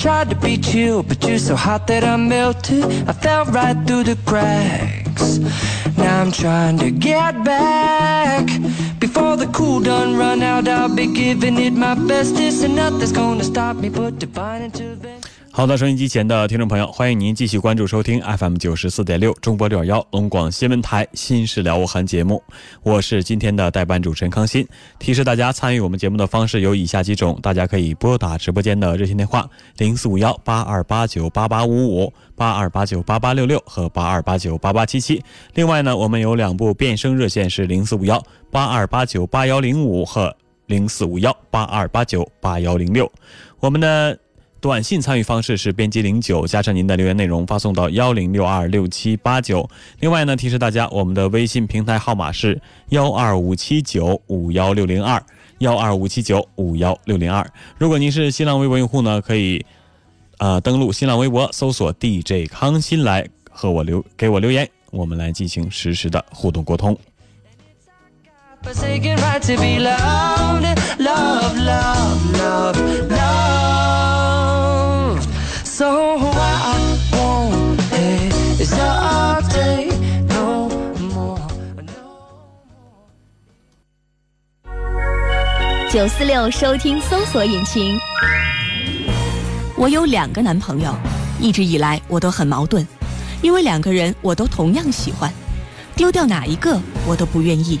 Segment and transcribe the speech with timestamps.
[0.00, 2.84] Tried to beat you, but you're so hot that I melted.
[3.06, 5.36] I fell right through the cracks.
[5.98, 8.46] Now I'm trying to get back.
[8.98, 13.44] Before the cool done run out, I'll be giving it my bestest, and nothing's gonna
[13.44, 15.29] stop me but divine intervention.
[15.60, 22.42] 好的，收音机前的听众朋友，欢迎您继续关注收听 FM 九十四点六中波六幺龙广新闻台《新事了无痕》节目，
[22.82, 24.66] 我是今天的代班主持人康欣。
[24.98, 35.22] 提示大家参与我们节目的方式有以下几种：大家可以拨打直播间的热线电话零四五幺八二八九八八五五、八二八九八八六六和八二八九八八七七。
[35.52, 38.18] 另外呢，我们有两部变声热线是零四五幺
[38.50, 40.34] 八二八九八幺零五和
[40.68, 43.12] 零四五幺八二八九八幺零六。
[43.58, 44.18] 我们的。
[44.60, 49.66] 短信参与方式是编辑零九加上您的留言内容发送到幺零六二六七八九。
[50.00, 52.60] 另外呢，提示大家，我们的微信平台号码是
[52.90, 55.22] 幺二五七九五幺六零二
[55.58, 57.50] 幺二五七九五幺六零二。
[57.78, 59.64] 如果您是新浪微博用户呢，可以
[60.36, 66.94] 啊登录新浪微博搜索 DJ 康欣来和我留给我留言，我们来进行实时的互动沟通。
[75.80, 75.86] 九
[86.06, 87.98] 四六收听搜索引擎。
[89.74, 90.94] 我有两个男朋友，
[91.40, 92.86] 一直以来我都很矛盾，
[93.40, 95.32] 因为两个人我都同样喜欢，
[95.96, 97.80] 丢掉哪一个我都不愿意。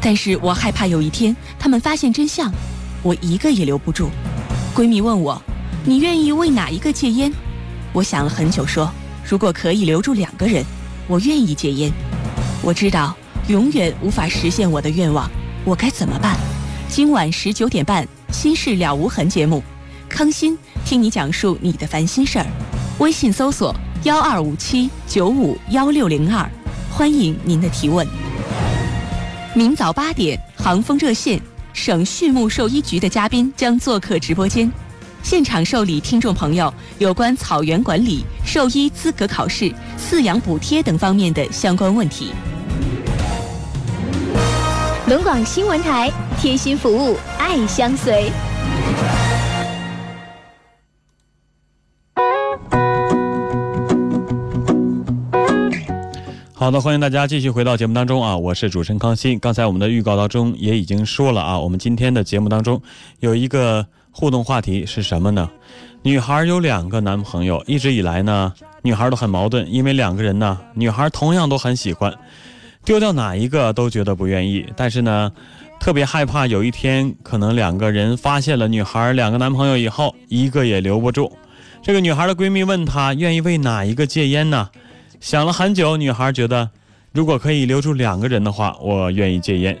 [0.00, 2.50] 但是我害怕有一天他们发现真相，
[3.02, 4.08] 我一个也留不住。
[4.74, 5.38] 闺蜜问我。
[5.86, 7.30] 你愿意为哪一个戒烟？
[7.92, 8.90] 我想了很久，说
[9.22, 10.64] 如果可以留住两个人，
[11.06, 11.92] 我愿意戒烟。
[12.62, 13.14] 我知道
[13.48, 15.30] 永远无法实现我的愿望，
[15.62, 16.38] 我该怎么办？
[16.88, 18.02] 今晚十九点半，
[18.32, 19.62] 《心事了无痕》节目，
[20.08, 20.56] 康欣
[20.86, 22.46] 听你讲述你的烦心事儿。
[22.98, 23.74] 微信搜索
[24.04, 26.48] 幺二五七九五幺六零二，
[26.90, 28.06] 欢迎您的提问。
[29.52, 31.38] 明早八点，航风热线，
[31.74, 34.72] 省畜牧兽医局的嘉宾将做客直播间。
[35.24, 42.30] 现场受理听众朋友有关草原管理、兽医资格考试、饲养补贴等方面的相关问题。
[45.08, 48.30] 龙广新闻台贴心服务，爱相随。
[56.52, 58.36] 好的，欢迎大家继续回到节目当中啊！
[58.36, 59.38] 我是主持人康欣。
[59.38, 62.82] 刚才我们的预告当中也已经说了啊，我们今天的节目当中
[63.20, 63.86] 有一个。
[64.16, 65.50] 互动话题是什么呢？
[66.02, 72.14] 女孩有两个男朋友，一直以来呢，女孩都很矛盾，因为两个人呢，女孩同样都很喜欢，
[72.84, 75.32] 丢掉哪一个都觉得不愿意，但是呢，
[75.80, 81.32] 特别害怕有一天可能两个人发现了女孩两个男朋友以后，一个也留不住。
[81.82, 84.70] 这个女孩的闺蜜问她愿意为哪一个戒烟呢？
[85.18, 86.70] 想了很久，女孩觉得
[87.10, 89.76] 如果可以留住两个人的话，我愿意戒烟。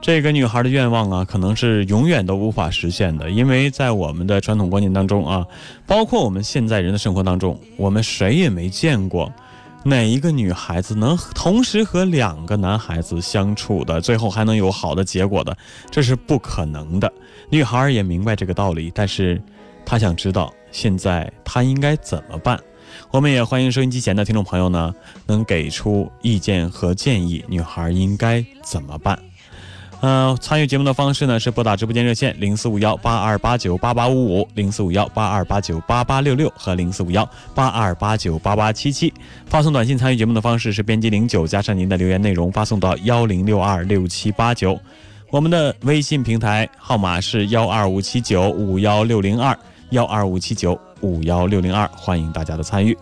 [0.00, 5.46] 这个女孩的愿望啊，可能是永远都无法实现的，因为在我们的传统观念当中啊，
[5.86, 9.30] 包括我们现在人的生活当中，我们谁也没见过
[9.84, 15.54] 哪一个女孩子能同时和两个男孩子相处的，最后还能有好的结果的，
[15.90, 17.12] 这是不可能的。
[17.50, 19.40] 女孩也明白这个道理，但是
[19.84, 22.58] 她想知道现在她应该怎么办。
[23.10, 24.94] 我们也欢迎收音机前的听众朋友呢，
[25.26, 29.18] 能给出意见和建议，女孩应该怎么办？
[30.00, 39.12] 呃，参与节目的方式呢是拨打直播间热线零四五幺八二八九八八五五、零四五幺八二八九八八六六和零四五幺八二八九八八七七。
[39.46, 44.80] 发送短信参与节目的方式是编辑零九加上您的留言内容发送到幺零六二六七八九。
[45.30, 49.56] 我们的微信平台号码是幺二五七九五幺六零二
[49.90, 52.96] 幺二五七九五幺六零二，欢迎大家的参与。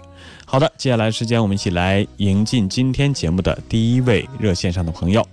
[0.44, 5.24] 好的，接下来时间我们一起来迎进今天节目的第一位热线上的朋友。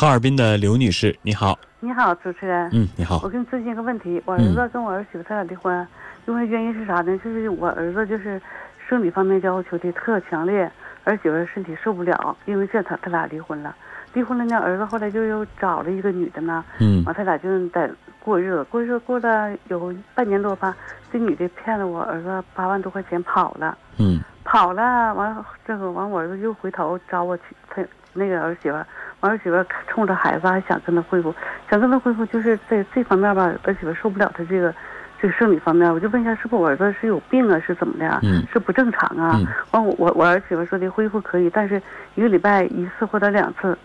[0.00, 1.58] 哈尔滨的刘女士，你好。
[1.78, 2.70] 你好，主持人。
[2.72, 3.28] 嗯，你好我。
[3.28, 5.86] 跟你咨询一个问题，我儿嗯子跟我儿媳妇他俩离婚，
[6.24, 7.18] 因为原因是啥呢？
[7.18, 8.40] 就是我儿子就是
[8.88, 10.62] 生理方面要求的特强烈，
[11.04, 13.76] 儿媳妇身体受不了，因为这他他俩离婚了。
[14.14, 20.74] 离婚了呢，儿子后来就又找了一个女的呢，嗯完他俩就在过日子，过日子过了有半年多吧，
[21.12, 23.76] 这女的骗了我儿子八万多块钱跑了。
[23.98, 28.86] 嗯跑了，完了这个完，我儿子又回头找我去，他那个儿媳妇儿，
[29.20, 31.34] 完儿媳妇冲着孩子还想跟他恢复，
[31.70, 34.74] 想跟他恢复，就是在这方面吧，儿媳妇受不了他这个
[35.20, 38.20] 这个生理方面，我就问一下，是不是我儿子是有病啊，是怎么的啊？
[38.24, 39.34] 嗯是不正常啊？
[39.38, 41.80] 嗯完我我我儿媳妇说的恢复可以，但是
[42.14, 43.76] 一个礼拜一次或者两次。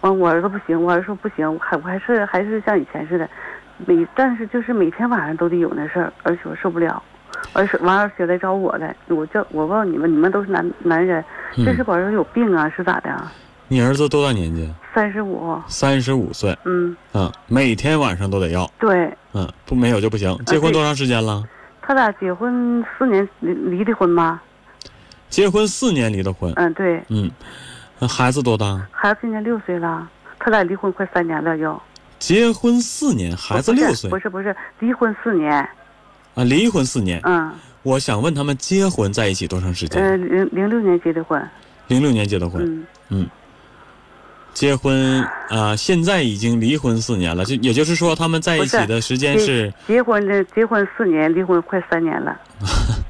[0.00, 3.26] 完我儿子不行，我儿子说不行，我还我还是还是像以前似的，
[3.86, 7.02] 每但是就是每天晚上都得有那事儿，儿媳妇受不了。
[7.54, 11.24] 儿媳完儿媳妇来找我来，我叫我问你们，你们都是男男人，
[11.56, 13.32] 这是嗯，我儿子有病啊，是咋的啊？
[13.68, 14.70] 你儿子多大年纪？
[14.94, 16.56] 三十五，三十五岁。
[16.64, 18.70] 嗯，嗯，每天晚上都得要。
[18.78, 20.36] 对嗯，不没有就不行。
[20.46, 21.42] 结婚多长时间了？
[21.82, 24.40] 他俩结婚四年离离的婚吗？
[25.28, 26.52] 结婚四年离的婚。
[26.56, 27.30] 嗯，对，嗯，
[27.98, 28.86] 那孩子多大？
[28.92, 30.08] 孩子今年六岁了，
[30.38, 31.80] 他俩离婚快三年了又。
[32.18, 35.52] 结婚四年，孩子六岁不是不是，离婚四年，
[36.34, 37.20] 啊，离婚四年。
[37.24, 37.52] 嗯，
[37.82, 40.00] 我想问他们结婚在一起多长时间？
[40.02, 41.42] 呃，零零六年结的婚，
[41.88, 43.28] 零六年结的婚，嗯嗯，
[44.54, 45.20] 结婚
[45.50, 52.40] 啊、现在已经离婚四年了，就也就是说他们在一起的时间是结婚的结婚四年，离婚快三年了，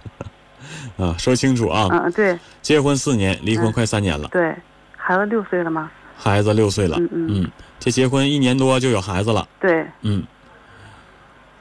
[0.98, 2.36] 啊，说清楚啊，嗯，对。
[2.62, 4.56] 结婚四年，离婚嗯快三年了，对，
[4.96, 5.90] 孩子六岁了吗？
[6.16, 7.28] 孩子六岁了，嗯嗯。
[7.42, 10.24] 嗯，这结婚一年多就有孩子了，对，嗯，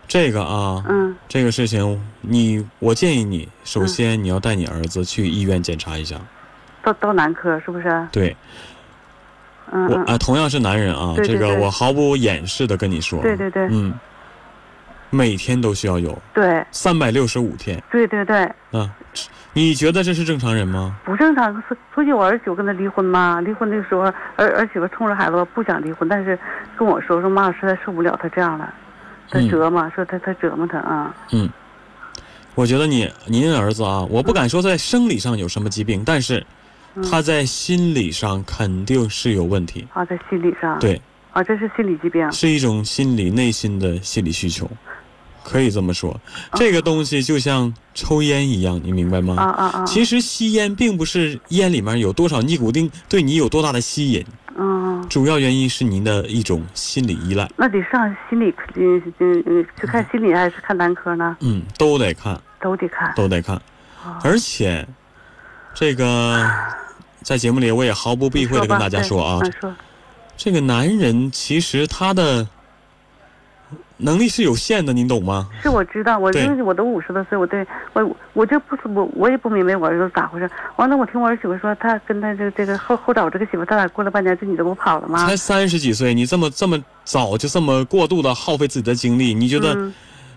[0.07, 6.15] 这个啊，嗯，这个事情你，我建议你，首先你要带你儿子去医院检查一下，
[6.81, 8.07] 到到男科是不是？
[8.13, 8.33] 对
[9.71, 11.47] 嗯啊，同样是男人啊，对对对。
[11.47, 13.67] 这个我毫不掩饰的跟你说，对对对。
[13.71, 13.93] 嗯，
[15.09, 16.63] 每天都需要有对。
[16.71, 17.81] 三百六十五天。
[17.91, 18.89] 对对对，啊，
[19.53, 20.95] 你觉得这是正常人吗？
[21.05, 21.53] 不正常。
[21.67, 24.13] 所所以我儿媳妇跟他离婚嘛，离婚的时候，儿
[24.57, 26.37] 儿媳妇冲着孩子不想离婚，但是
[26.77, 28.73] 跟我说说妈，我实在受不了他这样了，
[29.29, 29.49] 他嗯。
[29.49, 31.49] 折磨，说他他折磨他啊，嗯，
[32.55, 36.45] 我觉得你您儿子啊，我不敢说在生理上有什么疾病，但是嗯
[37.09, 41.01] 他在心理上肯定是有问题，啊，在心理上，对，
[41.31, 44.69] 啊，这是心理疾病，是一种心理内心的心理需求，
[45.43, 46.19] 可以这么说。
[46.53, 49.35] 这个东西就像抽烟一样，你明白吗？
[49.35, 54.23] 啊啊啊，其实吸烟并不是烟里面有多少尼古丁对你有多大的吸引，
[54.55, 57.49] 嗯，主要原因是您的一种心理依赖。
[57.57, 61.35] 那得上心理，嗯嗯嗯，去看心理还是看男科呢？
[61.41, 63.11] 嗯，都得看，都得看。
[63.15, 63.55] 都得看。
[63.55, 64.85] 啊而且，
[65.73, 66.47] 这个
[67.21, 69.41] 在节目里我也毫不避讳的跟大家说啊，
[70.37, 72.47] 这个男人其实他的
[73.97, 75.47] 能力是有限的，您懂吗？
[75.61, 80.49] 是我知道，我因为我都五十多岁，我对我我就不是我我也不明白我儿子咋回事。
[80.75, 85.25] 完了，我听我儿媳妇说，他跟他这个这个后后找这个媳妇，他俩过了半年，这女的不跑了吗？
[85.25, 89.93] 才三十几岁，你这么这么早就这么过度的耗费自己的精力，你觉得、嗯，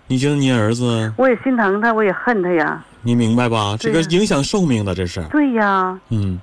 [0.07, 2.81] 你觉得你儿子，我也心疼他，我也恨他呀。
[3.07, 3.77] 你明白吧？
[3.79, 6.37] 这个影响寿命的，这是，对呀，嗯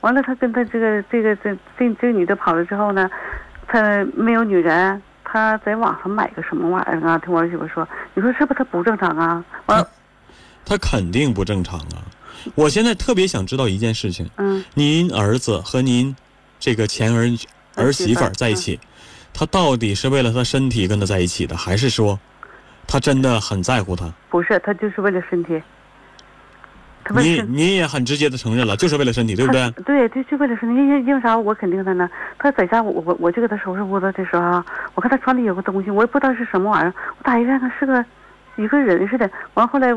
[0.00, 3.08] 完了，他跟他这个这个这这这个女的跑了之后呢，
[3.68, 7.16] 他没有女人，他在网上买个什么玩意儿啊？
[7.18, 9.44] 听我儿媳妇说，你说是不是他不正常啊？
[9.66, 9.88] 完了，
[10.64, 12.02] 他肯定不正常啊！
[12.56, 16.16] 我现在特别想知道一件事情：嗯，您儿子和您
[16.58, 17.30] 这个前儿
[17.76, 18.80] 儿媳妇儿在一起，
[19.32, 22.18] 他到底是为了他身体跟他在一起的，还是说
[22.88, 24.10] 他真的很在乎他？
[24.30, 25.62] 不是，他就是为了身体。
[27.10, 29.60] 你你也很直接的承认了，就是为了身体，对不对？
[29.76, 31.36] 他对，就就为了身体，因为因为啥？
[31.38, 32.08] 我肯定他呢。
[32.38, 34.64] 他在家，我我我就给他收拾屋子的时候啊，
[34.94, 36.92] 我看他床底有个东西，我也不知道是什么玩意儿。
[37.16, 38.04] 我打一看，他是个
[38.56, 39.30] 一个人似的。
[39.54, 39.88] 完后来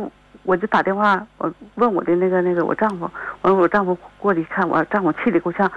[0.43, 3.09] 我就打电话，我问我的那个那个我丈夫，
[3.41, 5.69] 完我丈夫过来一看，我丈夫气的够呛，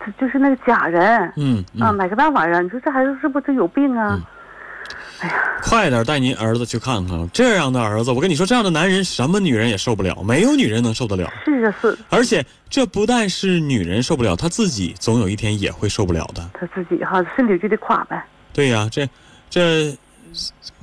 [0.00, 1.32] 他就是那个假人。
[1.36, 4.18] 嗯啊，嗯，买个那玩意儿，你说这孩子是不是有病啊？
[5.62, 7.30] 快点带您儿子去看看。
[7.32, 11.32] 这样的儿子，我跟你说，这样的男人，什么女人也受不了，没有女人能受得了。
[11.44, 16.50] 是啊是，而且这不但是女人受不了，他自己总有一天也会受不了的。
[16.54, 18.22] 他自己哈身体就得垮呗。
[18.52, 19.08] 对呀、这
[19.48, 19.96] 这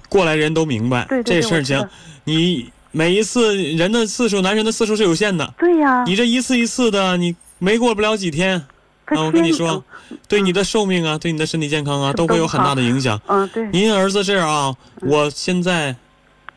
[0.08, 1.88] 过来人都明白，对对对这事儿情
[2.24, 8.64] 你每一次人的次数，男人的次数是有限的，对呀、你这一次一次的，你没过不了几天。
[9.10, 9.84] 他 啊，我跟你说，
[10.28, 13.20] 对你的寿命啊，对你的身体健康啊，都会有很大的影响。
[13.28, 15.96] 嗯，对，您儿子这样啊，我现在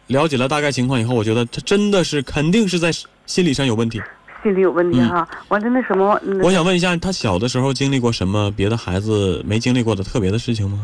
[0.08, 2.90] 了解了大概情况以后，我觉得他真的是肯定是在
[3.26, 4.00] 心理上有问题。
[4.42, 5.26] 心理有问题哈。
[5.48, 10.78] 完了那什么，嗯我想问一下，他小的时候经历过什么别的孩子没经历过的特别的事情吗？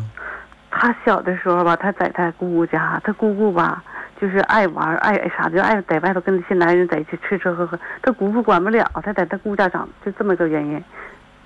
[0.71, 3.83] 他小的时候吧，他在他姑姑家，他姑姑吧，
[4.21, 7.77] 就是爱玩爱爱啥，就爱在外头跟那些男人在一起吃吃喝喝。
[8.01, 10.81] 他姑父管不了，他在他姑家长，就这么个原因，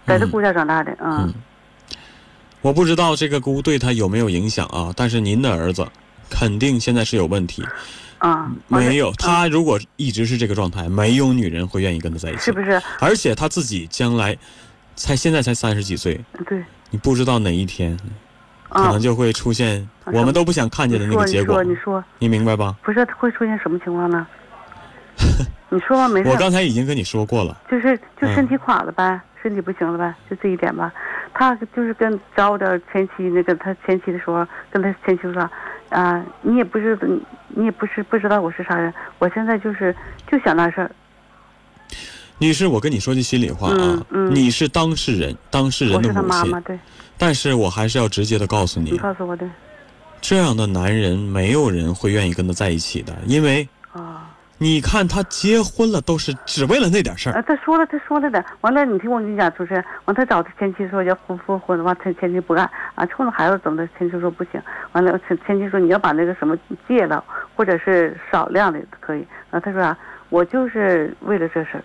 [0.06, 1.34] 在这姑家长大的，嗯，嗯
[2.60, 5.86] 我不知道这个姑对他有没有影响啊，但是您的儿子
[6.30, 7.64] 肯定现在是有问题。
[8.18, 12.42] 啊，没有，嗯他如果一直是这个状态，没有女人会愿意跟他在一起。
[12.42, 12.60] 是不？
[12.60, 12.80] 是？
[13.00, 14.36] 而且他自己将来，
[14.94, 17.98] 才现在才三十几岁，对，你不知道哪一天
[18.68, 22.76] 可啊能，就会出现啊我们都不想看见的那个结果你说，你说，你明白吧？
[22.84, 24.24] 不是会出现什么情况呢？
[25.68, 26.36] 你说吧，没事我。
[26.36, 30.92] 刚才已经跟你说过了，就是就嗯身体垮了呗，身体不行了呗，就这一点吧。
[31.34, 35.50] 他就是跟找我的前妻那个他前妻的时候，跟他前妻说，
[35.88, 36.98] 啊、你也不是
[37.48, 39.94] 你也不是不知道我是啥人，我现在就是
[40.30, 40.90] 就想那事儿，
[42.38, 46.78] 女士，我跟你说句心里话啊，嗯嗯你是当事人，当事人的母亲，妈妈，对，
[47.18, 49.48] 但是我还是要直接的告诉你你，告诉我的
[50.20, 53.81] 这样的男人没有人会愿意跟他在一起的，因为啊。
[54.62, 57.32] 你看他结婚了都是只为了那点事儿。
[57.32, 58.44] 啊，他说了，他说了的。
[58.60, 64.62] 完了，你听我跟你讲，主持人，完他找他前妻说要复复婚，完他前妻不干啊，冲着孩子怎么的，前妻说不行。
[64.92, 67.24] 完了，前前妻说你要把那个什么戒了，
[67.56, 69.26] 或者是少量的可以。
[69.50, 71.84] 然后他说啊，我就是为了这事儿，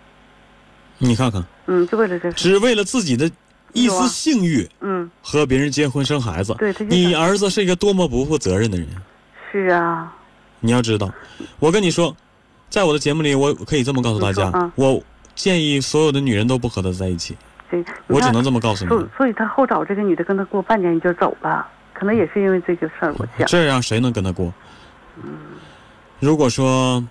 [0.98, 3.28] 你看看，嗯，就为了这事儿，只为了自己的
[3.72, 6.54] 一丝性欲嗯，和别人结婚生孩子。
[6.58, 8.86] 对，他就你儿子是一个多么不负责任的人，
[9.50, 10.14] 是啊，
[10.60, 11.10] 你要知道，
[11.58, 12.14] 我跟你说，
[12.70, 15.02] 在我的节目里，我可以这么告诉大家啊，我
[15.34, 17.36] 建议所有的女人都不和他在一起，
[17.70, 18.88] 对，我只能这么告诉你。
[18.88, 19.08] 所。
[19.16, 24.52] 所以他后找这个女的跟他过半年就走了，可能也是因为这个事儿，我想，这样谁能跟他过？
[26.20, 27.02] 如果说，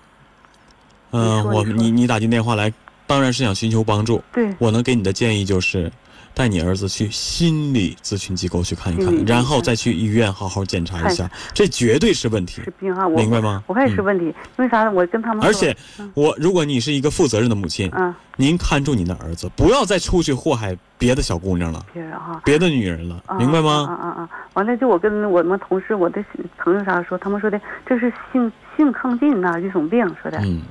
[1.12, 2.72] 嗯、我你你打进电话来，
[3.06, 4.22] 当然是想寻求帮助。
[4.34, 5.92] 对，我能给你的建议就是，
[6.38, 13.64] 带你儿子去心理咨询机构去看一看，然后再去医院好好检查一下，这绝对是问题是，病啊，明白吗？
[13.66, 14.92] 我看也是嗯问题，因为啥呢？
[14.92, 15.76] 我跟他们而且，
[16.14, 22.40] 我如果你是一个负责任的母亲，嗯，您看住您的儿子，不要再出去祸害别的小姑娘了，别人哈。
[22.46, 23.88] 别的女人了，啊明白吗？
[23.90, 24.30] 啊啊啊！
[24.54, 26.24] 完了，就我跟我们同事、我的
[26.60, 30.38] 朋友啥说，他们说的这是性性亢进呐、一种病，说的。
[30.44, 30.62] 嗯，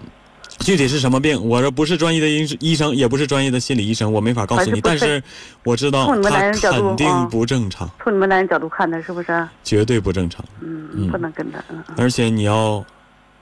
[0.60, 4.76] 具体是什么病，我这不是专业的医医生，也不是专业的心理医生，我没法告诉你。
[4.76, 5.22] 是但是
[5.64, 9.48] 我知道他肯定啊不正常，从你们男人角度看的，是不是？
[9.62, 10.44] 绝对不正常。
[10.60, 11.58] 嗯，嗯不能跟他，
[11.96, 12.84] 而且你要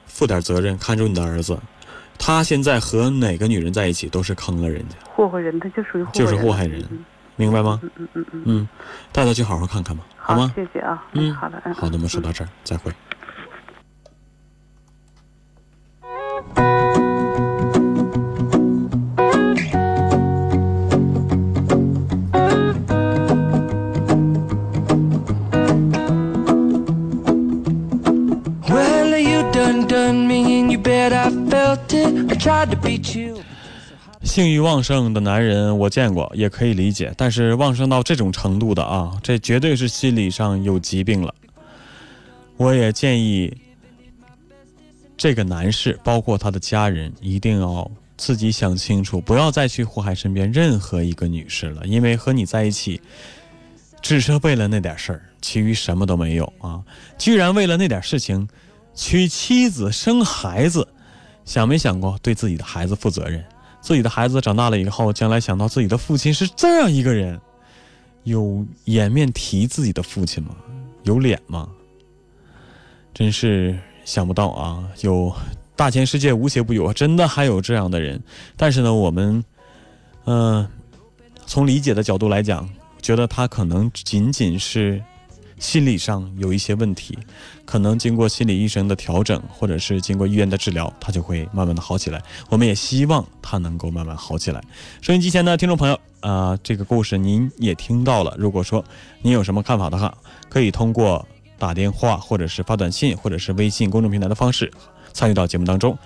[0.06, 1.58] 负点责任，看住你的儿子。
[2.18, 7.04] 他现在和哪个女人在一起都是坑了人家，祸害人，他就属于祸害就是祸害人嗯
[7.36, 7.80] 明白吗？
[7.82, 8.68] 嗯嗯嗯嗯，嗯，
[9.10, 10.52] 带他去好好看看吧，好吗？
[10.54, 11.02] 谢谢啊。
[11.12, 12.92] 嗯好的，嗯，好的，我们说嗯到这儿，再会。
[34.22, 41.34] 性欲旺盛的男人我见过，也可以理解，但是旺盛到这种程度的啊，这绝对是心理上有疾病了。
[42.56, 43.54] 我也建议
[45.16, 53.00] 这个男士，包括他的家人，一定要自己想清楚，不要再去祸害身边任何一个女士了，因为和你在一起，
[54.00, 56.80] 只是为了那点事儿，其余什么都没有啊！
[57.18, 58.48] 居然为了那点事情，
[58.94, 60.86] 娶妻子生孩子，
[61.44, 63.44] 想没想过对自己的孩子负责任？
[63.80, 67.38] 自己的孩子长大了以后，将来想到自己的父亲是这样一个人，
[68.22, 70.54] 有颜面提自己的父亲吗？
[71.02, 71.68] 有脸吗？
[73.12, 74.82] 真是想不到啊！
[75.02, 75.30] 有
[75.76, 78.22] 大千世界无邪不有，真的还有这样的人。
[78.56, 79.44] 但是呢，我们，
[80.24, 80.66] 嗯、
[81.44, 82.68] 从理解的角度来讲，
[83.02, 85.02] 觉得他可能仅仅是
[85.64, 87.18] 心理上有一些问题，
[87.64, 92.22] 可能经过心理医生的调整，或者是经过医院的治疗，他就会慢慢的好起来。
[92.50, 94.62] 我们也希望他能够慢慢好起来。
[95.00, 98.36] 收音机前的听众朋友，啊、这个故事您也听到了。
[98.38, 98.84] 如果说
[99.22, 100.14] 您有什么看法的话，
[100.50, 101.26] 可以通过
[101.58, 104.70] 打电话，或者是发短信，或者是微信公众平台的方式
[105.14, 105.96] 参与到节目当中。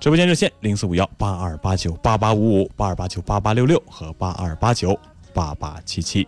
[0.00, 4.98] 直播间热线零四五幺八二八九八八五五八二八九八八六六和八二八九
[5.34, 6.26] 八八七七。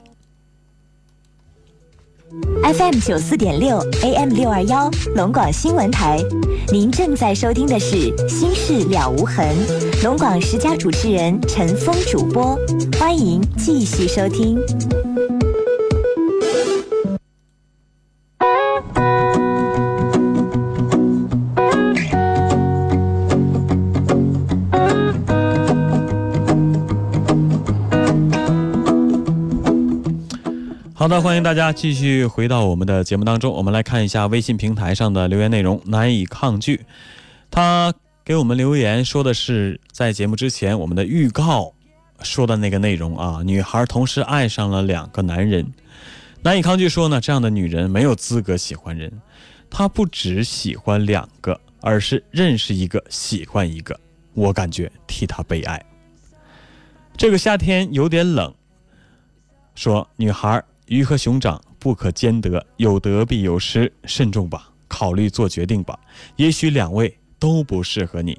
[2.31, 6.19] FM 九四点六，AM 六二幺，龙广新闻台。
[6.71, 7.97] 您正在收听的是
[8.29, 9.47] 《心事了无痕》，
[10.05, 12.59] 龙广十佳主持人陈峰主播，
[12.99, 14.59] 欢迎继续收听。
[30.99, 33.53] 好的，欢迎大家继续回到我们的节目当中。
[33.53, 36.85] 我们来看一下微信平台上的留言内容，难以抗拒。
[37.53, 41.73] 他给我们留言说的是，在节目之前我们的预告
[42.23, 45.73] 说的那个内容啊，女孩同时爱上了两个男人。
[46.43, 49.23] 难以抗拒说呢，这样的女人没有资格喜欢人，
[49.71, 53.97] 她不只喜欢两个，而是认识一个喜欢一个。
[54.35, 55.81] 我感觉替她悲哀。
[57.17, 58.53] 这个夏天有点冷，
[59.77, 60.61] 说女孩。
[60.89, 65.99] 鱼和熊掌不可兼得，有得必有失，慎重吧，考虑做决定吧。
[66.37, 68.39] 也许两位都不适合你。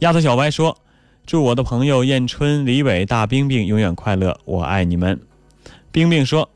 [0.00, 0.76] 丫头小歪说
[1.26, 5.18] ：“祝我的朋友燕春、李伟、大冰冰永远快乐，我爱你们。”
[5.90, 6.48] 冰冰说：“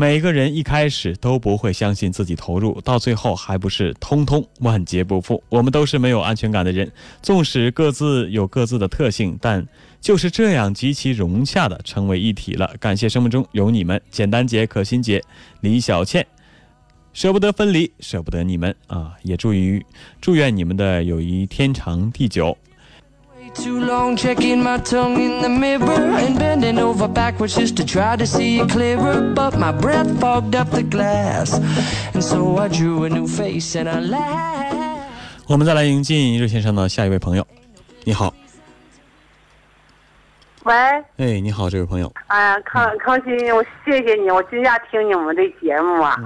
[0.00, 5.42] 每个人一开始都不会相信自己投入，到最后还不是通通万劫不复。
[5.48, 6.88] 我们都是没有安全感的人，
[7.20, 9.66] 纵使各自有各自的特性，但……”
[10.00, 12.72] 就是这样极其融洽的成为一体了。
[12.78, 15.20] 感谢生命中有你们，简单姐、可心姐、
[15.62, 16.24] 李小倩，
[17.12, 19.14] 舍不得分离，舍不得你们啊！
[19.24, 19.84] 也祝于
[20.20, 22.56] 祝愿你们的友谊天长地久。
[23.60, 28.24] Too long checking my tongue in the mirror and bending over backwards just to try to
[28.24, 29.20] see it clearer.
[29.34, 31.58] But my breath fogged up the glass,
[32.14, 35.08] and so I drew a new face and I laughed.
[35.48, 37.46] 我们再来迎进热线上的下一位朋友，
[38.04, 38.32] 你好。
[40.62, 40.74] 喂，
[41.16, 42.12] 哎，你好，这位朋友。
[42.28, 46.16] 哎呀，康康欣，我谢谢你，我今天听你们的节目啊，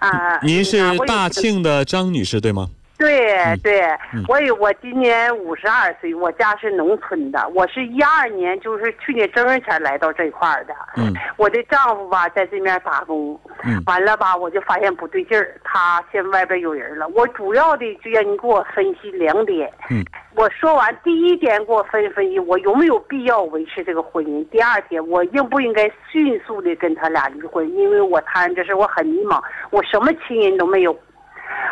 [0.00, 2.68] 啊，您是大庆的张女士对吗？
[3.00, 3.80] 对对
[4.12, 10.74] 嗯，我有我今年五十二岁，我家是农村的，我是一二年，就是去年正月前来到这块儿的。
[10.98, 17.08] 嗯我的丈夫吧在这面打工，嗯完了吧我就发现不对劲儿，他现在外边有人了。
[17.08, 19.72] 我主要的就让你给我分析两点。
[19.88, 24.46] 嗯，我说完第一点给我分析分析，我有没有必要维持这个婚姻？
[24.50, 27.66] 第二点，我应不应该迅速的跟他俩离婚？
[27.74, 30.94] 因为我谈这事我很迷茫，我什么亲人都没有。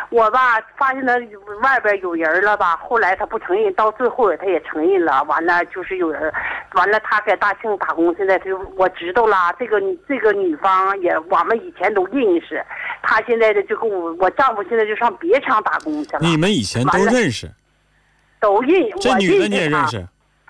[0.09, 1.13] 我吧发现他
[1.61, 5.23] 外边有人了吧，后来他不承认，到最后他也承认了。
[5.25, 6.33] 完了就是有人，
[6.73, 9.53] 完了他在大庆打工，现在就我知道了。
[9.59, 12.65] 这个这个女方也我们以前都认识，
[13.03, 16.19] 他现在的就跟我我丈夫现在就上别厂打工去了。
[16.21, 17.47] 你们以前都认识，
[18.39, 20.07] 都认，我这女的你也认识？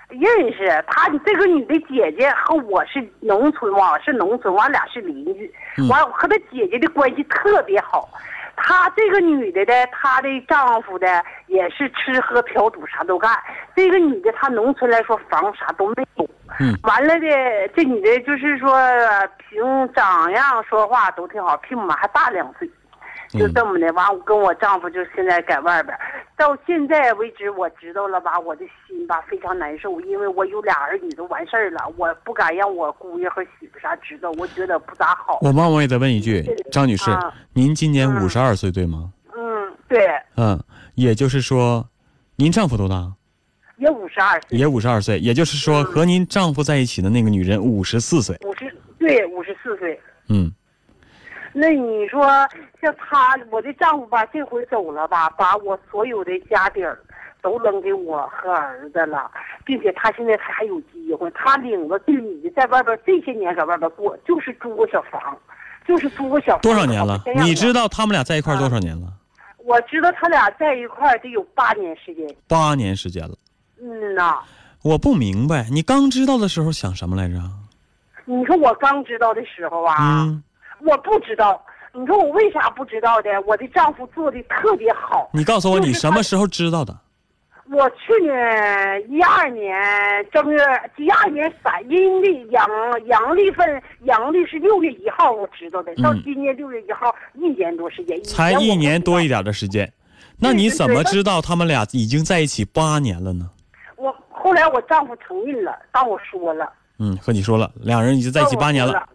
[0.09, 5.53] 认识她这个女的姐姐和我是农村，我是农村，我俩是邻居。
[5.77, 8.09] 嗯完，我和她姐姐的关系特别好。
[8.61, 13.31] 她这个女的的，她的丈夫的也是吃喝嫖赌啥都干。
[13.75, 16.29] 这个女的她农村来说房啥都没有。
[16.59, 18.75] 嗯完了的，这女的就是说
[19.37, 19.61] 凭
[19.93, 22.69] 长样说话都挺好，比我们还大两岁。
[23.29, 25.95] 就嗯这么的，完我跟我丈夫就现在在外边，
[26.35, 35.39] 到现在为止我知道了吧，我的心吧非常难受，因为我有俩儿女都完事儿了，我不敢让我姑爷和媳妇啥知道，我觉得不咋好。
[35.41, 39.11] 我冒昧的问一句，张女士啊，您今年嗯五十二岁对吗？
[39.37, 40.59] 嗯，对，嗯，
[40.95, 41.87] 也就是说，
[42.35, 43.13] 您丈夫多大？
[43.77, 48.35] 也五十二岁，也五十二岁，也就是说，和您丈夫在一起的那个女人五十四岁。
[48.43, 49.97] 五十对五十四岁。
[50.27, 50.51] 嗯
[51.53, 52.23] 那你说
[52.81, 56.99] 像他，我的丈夫吧，这回走了吧，把我所有的家底儿
[57.41, 59.29] 都扔给我和儿子了，
[59.65, 65.37] 并且他现在他还有机会，他领着这女的在外边这些年在外边过，就是租个小房，
[65.87, 66.61] 就是租个小房。
[66.61, 69.07] 多少年了你知道他们俩在一块多少年了？
[69.57, 72.27] 我知道他俩在一块儿得有八年时间。
[72.47, 73.35] 八年时间了。
[73.81, 74.39] 嗯呐，
[74.83, 77.35] 我不明白，你刚知道的时候想什么来着？
[78.25, 80.43] 你说我刚知道的时候啊，嗯，
[80.81, 81.61] 我不知道。
[81.93, 83.29] 你说我为啥不知道的？
[83.47, 85.29] 我的丈夫做的特别好。
[85.33, 86.95] 你告诉我你什么时候知道的？
[87.71, 88.33] 我去年
[89.11, 89.71] 一二年
[90.31, 90.63] 正月，
[90.97, 92.67] 一二年三阴历阳
[93.05, 95.93] 阳历份阳历是六月一号，我知道的。
[95.95, 99.27] 到嗯今年六月一号，一年多时间，才一年多一。
[99.27, 99.91] 点的时间，
[100.39, 103.49] 那你怎么知道他们俩已经在一起八年了呢？
[103.97, 109.07] 我后来我丈夫承认了，当我说了，嗯，和你说了，两人已经在一起八年了。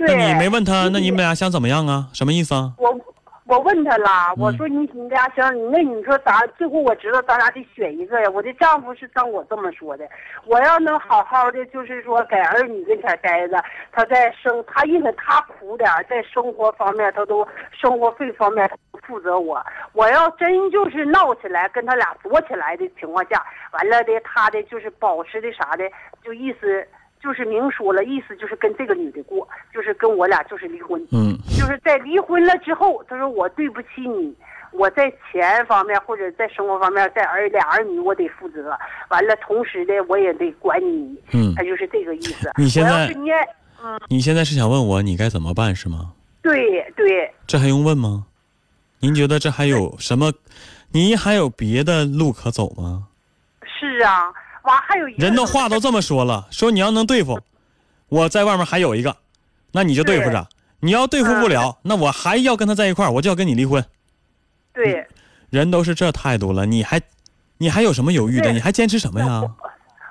[0.00, 2.08] 那对你没问他，那你们俩想怎么样啊？
[2.14, 2.72] 什么意思啊？
[2.78, 2.98] 我
[3.44, 8.30] 我问他了，我嗯说你你俩想，那你说咱最后我知道咱俩得选一个呀。
[8.30, 10.08] 我的丈夫是当我这么说的，
[10.46, 19.60] 我要能好好的，就是说在儿女跟前待着，他在生他因为他苦点儿在生活方面他都生活费方面他都负责我。
[19.92, 25.84] 我要真就是闹起来跟他俩躲起来的情况下，完了的他的就是保持的啥的，
[26.24, 26.86] 就意思。
[27.22, 31.00] 就是明说了，意思就是跟这个女的过，就是跟我俩就是离婚。
[31.12, 34.34] 嗯，就是在离婚了之后，他说我对不起你，
[34.72, 38.76] 我在钱方面或者在生活方面，在儿俩儿女我得负责。
[39.10, 42.50] 完了，同时的我也得管你，嗯他就是这个意思。
[42.56, 43.34] 你现在我要是你也
[44.08, 46.12] 你现在是想问我你该怎么办是吗？
[46.42, 48.26] 对对这还用问吗？
[49.00, 50.32] 您觉得这还有什么？
[50.92, 53.08] 您还有别的路可走吗？
[53.62, 57.40] 是啊，完还有一个人都话都这么说了，说你要能对付，
[58.08, 59.16] 我在外面还有一个，
[59.72, 60.46] 那你就对付着。
[60.82, 63.84] 你要对付不了，那我还要跟他在一块儿，我就要跟你离婚。
[64.72, 65.06] 对
[65.50, 66.98] 人都是这态度了，你还，
[67.58, 68.50] 你还有什么犹豫的？
[68.50, 69.42] 你还坚持什么呀？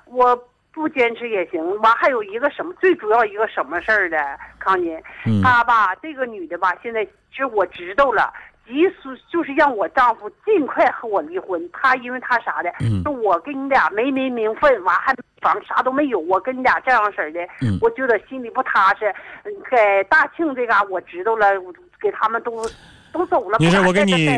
[0.06, 0.36] 我
[0.72, 1.60] 不坚持也行。
[1.82, 4.18] 完还有一个什么，最主要一个什么事儿呢？
[4.60, 8.32] 康姐，嗯她吧，这个女的吧，现在其实我知道了。
[8.70, 19.12] 急速就是让我丈夫尽快和我离婚，他因为他啥的，嗯说我跟你俩没没名分，完还没房啥都没有，我跟你俩这样式儿的，嗯我觉得心里不踏实。
[19.44, 21.48] 嗯在大庆这嘎我知道了，
[22.00, 22.64] 给他们都
[23.12, 23.58] 都走了。
[23.60, 24.30] 女士，我给你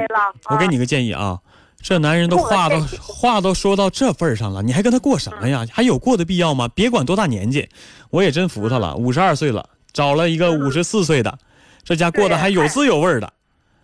[0.49, 1.37] 我给你个建议啊，
[1.81, 5.65] 这男人都话都话都说到这份儿上了，你还跟他过什么呀？
[5.71, 6.69] 还有过的必要吗？
[6.73, 7.67] 别管多大年纪，
[8.09, 11.37] 我也真服他了，五十二岁了，找了一个五十四岁的，
[11.83, 13.31] 这家过得还有滋有味儿的。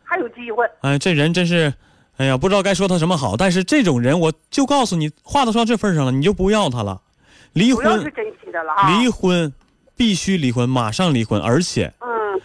[0.08, 0.65] 还有机会。
[0.82, 1.74] 哎，这人真是，
[2.15, 3.36] 哎呀，不知道该说他什么好。
[3.36, 7.02] 但是这种人，我就告诉你，话都说到这份上了，你就不要他了，
[7.54, 9.00] 离婚是，珍惜的了啊。
[9.00, 9.54] 离婚，
[9.96, 12.41] 必须离婚，马上离婚，而且嗯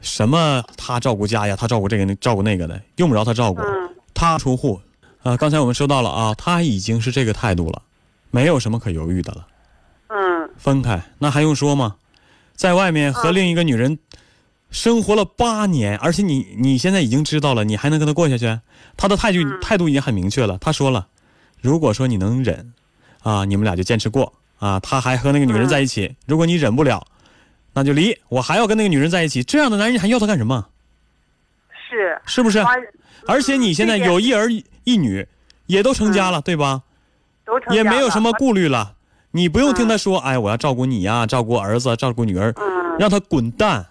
[0.00, 4.80] 什么他照顾家呀，他照顾这个照顾那个的，用不着他照顾，嗯他出户。
[5.22, 7.82] 啊、刚才我们说到了啊，他已经是这个态度了，
[8.30, 9.46] 没有什么可犹豫的了。
[10.08, 11.96] 嗯分开那还用说吗？
[12.54, 13.98] 在外面和嗯另一个女人
[14.70, 18.58] 生活了八年，而且你你现在已经知道了，你还能跟他过下去？
[18.96, 21.06] 他的态度、嗯态度已经很明确了，他说了，
[21.60, 22.72] 如果说你能忍，
[23.22, 24.78] 啊，你们俩就坚持过啊。
[24.80, 27.06] 他还和那个女人在一起，嗯如果你忍不了，
[27.72, 28.16] 那就离。
[28.28, 30.66] 我还要跟那个女人在一起，这样的男人你还要他干什么？
[31.88, 32.20] 是。
[32.26, 32.58] 是不是？
[32.62, 32.78] 完
[33.26, 34.50] 而且你现在有一儿
[34.84, 35.26] 一女，
[35.66, 36.82] 也都成家了，对吧？
[37.44, 38.94] 都成也家了没有什么顾虑了。
[39.30, 43.86] 你不用听他说，哎，我要照顾你呀，照顾儿子，照顾女儿，嗯让他滚蛋，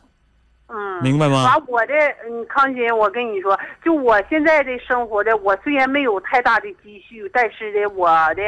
[0.70, 1.46] 嗯，明白吗？
[1.46, 1.94] 把，我的
[2.28, 8.44] 嗯，康姐，我跟你说，就我现在的生活的，我虽然没有太大的积蓄，但是呢，我的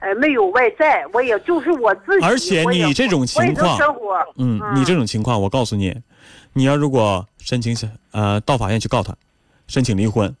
[0.00, 2.24] 呃没有外债，我也就是我自己。
[2.24, 6.00] 而且你这种情况生活，嗯，你这种情况，我告诉你，
[6.52, 7.74] 你要如果申请
[8.12, 9.12] 呃到法院去告他，
[9.66, 10.32] 申请离婚，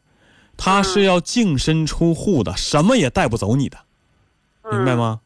[0.56, 3.76] 他是要净身出户的，什么也带不走你的，
[4.70, 5.20] 明白吗？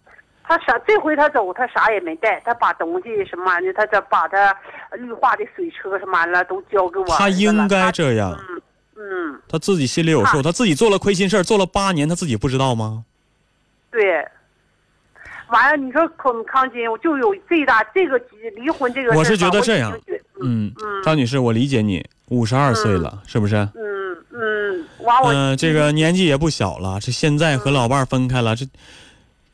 [0.49, 0.79] 他啥？
[0.87, 4.57] 这回他走，他啥也没带，他把东西什么玩意儿，他这把他
[4.93, 7.17] 绿化的水车什么玩意儿都交给我了。
[7.19, 8.35] 他应该这样，
[8.97, 13.05] 嗯，他自己心里有数，他他自己做了亏心事儿做了八年，他自己不知道吗？
[13.91, 14.27] 对。
[15.49, 18.21] 完了，你说康康金，我就有最大这个
[18.55, 19.19] 离婚这个事儿。
[19.19, 19.99] 我是觉得这样
[20.43, 23.57] 嗯嗯，张女士，我理解你，五十二岁了，是不是？
[23.57, 28.67] 嗯嗯，完我嗯、这个年纪也不小了，这现在和老伴儿分开了，这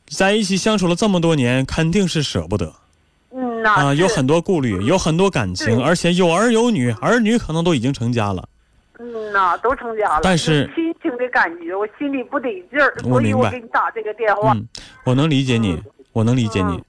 [0.07, 2.73] 在一起相处了这么多年，肯定是舍不得
[3.31, 8.47] 嗯呐啊、有很多顾虑，有很多感情，而且有儿有女，儿女可能都已经成家了。
[8.97, 10.19] 嗯呐，都成家了。
[10.23, 14.53] 但是有亲情的感觉，我心里不得劲儿，所以我给你打这个电话。
[14.53, 14.65] 嗯，
[15.03, 15.77] 我能理解你，
[16.13, 16.81] 我能理解你。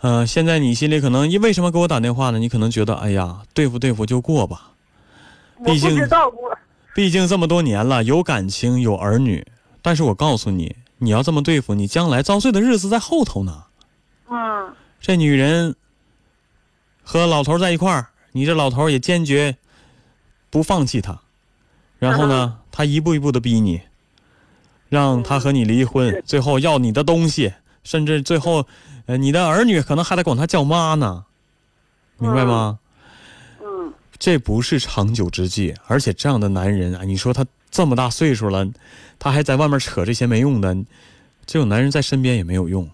[0.00, 2.38] 呃，现在你心里可能，因为什么给我打电话呢？
[2.38, 4.70] 你可能觉得，哎呀，对付对付就过吧，
[5.64, 5.98] 毕竟
[6.94, 9.44] 毕竟这么多年了，有感情，有儿女。
[9.82, 13.64] 但是我告诉你，你要这么对付，你将来遭罪的日子在后头呢。
[14.30, 14.74] 嗯。
[15.00, 15.76] 这女人
[17.02, 19.56] 和老头在一块儿，你这老头也坚决
[20.48, 21.20] 不放弃她，
[21.98, 23.82] 然后呢，他一步一步的逼你，
[24.88, 27.52] 让他和你离婚，最后要你的东西，
[27.82, 28.66] 甚至最后，
[29.04, 31.26] 呃，你的儿女可能还得管他叫妈呢，
[32.16, 32.78] 明白吗？
[33.62, 38.70] 嗯，这不是长久之计，而且这样的男人啊，你说他这么大岁数了，
[39.18, 40.76] 他还在外面扯这些没用的，
[41.44, 42.88] 这种男人在身边也没有用。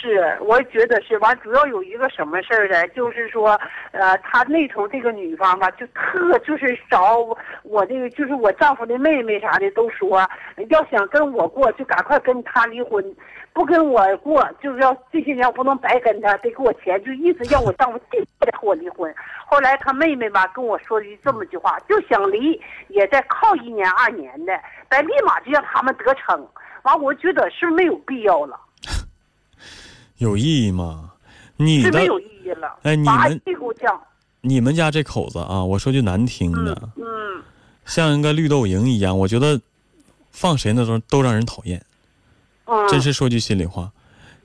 [0.00, 2.88] 是，我觉得是完，主要有一个什么事儿呢？
[2.88, 3.50] 就是说，
[3.92, 10.26] 呃，他那头这个女方吧，就特就是找我我这个，就是我丈夫的妹妹啥的，都说
[10.70, 13.04] 要想跟我过，就赶快跟他离婚，
[13.52, 19.14] 不跟我过，就是要这些年我不能白跟他，得给我钱，就一直让我丈夫尽快的和我离婚。
[19.44, 22.58] 后来他妹妹吧跟我说了这么句话，就想离，
[22.88, 24.58] 也在靠一年二年的，
[24.88, 26.48] 但立马就让他们得逞。
[26.84, 28.58] 完，我觉得是没有必要了。
[30.20, 31.12] 有意义吗？
[31.56, 32.78] 你的是没有意义了。
[32.82, 33.40] 哎你们
[34.42, 37.42] 你们家这口子啊，我说句难听的，嗯，
[37.86, 39.58] 像一个绿豆蝇一样，我觉得
[40.30, 41.82] 放谁那都都让人讨厌。
[42.66, 43.90] 嗯，真是说句心里话，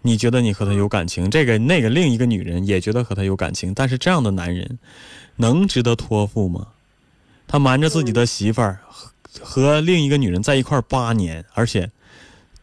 [0.01, 4.79] 你觉得你和他有感情，这个那个另一个女人也觉得和他有感情，但是这样的男人
[5.35, 6.67] 能值得托付吗？
[7.47, 9.11] 他瞒着自己的媳妇儿和
[9.41, 11.91] 和另一个女人在一块八年，而且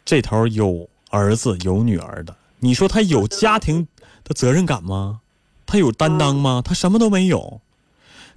[0.04, 3.88] 这头有儿子有女儿的，你说他有家庭
[4.22, 5.20] 的责任感吗？
[5.66, 6.62] 他有担当吗？
[6.64, 7.60] 他什么都没有，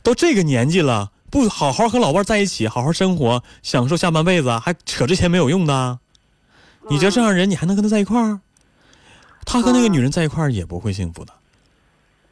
[0.02, 6.00] 都这个年纪了，不好好和老伴在一起，好好生活，享受下半辈子，还扯这些没有用的。
[6.90, 8.40] 你觉得这样人，你还能跟他在一块儿？
[9.46, 11.34] 他和那个女人在一块儿也不会幸福的。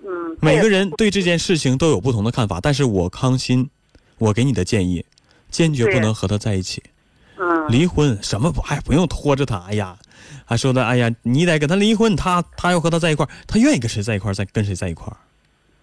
[0.03, 3.69] 嗯，每个人对这件事情都有不同的看法，但是我康欣，
[4.17, 5.06] 我给你的建议，
[5.51, 6.82] 坚决不能和他在一起。
[7.38, 9.97] 嗯，离婚什么不哎不用拖着他，哎呀，
[10.45, 15.17] 还说的哎呀，你得跟他离婚，他他要和他在一块儿，他愿意跟谁在一块儿，再跟谁在一块儿。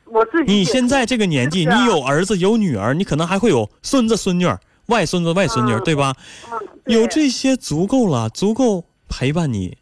[0.04, 6.14] 我自己你现在这个年纪，你有儿子有女儿，你可能还会有孙子孙女儿、外孙子外孙女儿，嗯对吧？
[6.50, 9.76] 嗯对有这些足够了，足够陪伴你。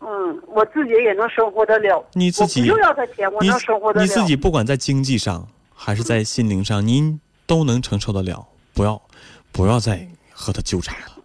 [0.00, 2.04] 嗯，我自己也能生活得了。
[2.14, 4.06] 你自己我要他钱，我你能生活得了。
[4.06, 8.46] 你自己不管在经济上还是在心灵上，您都能承受得了。
[8.72, 9.00] 不要，
[9.52, 11.21] 不要再和他纠缠了。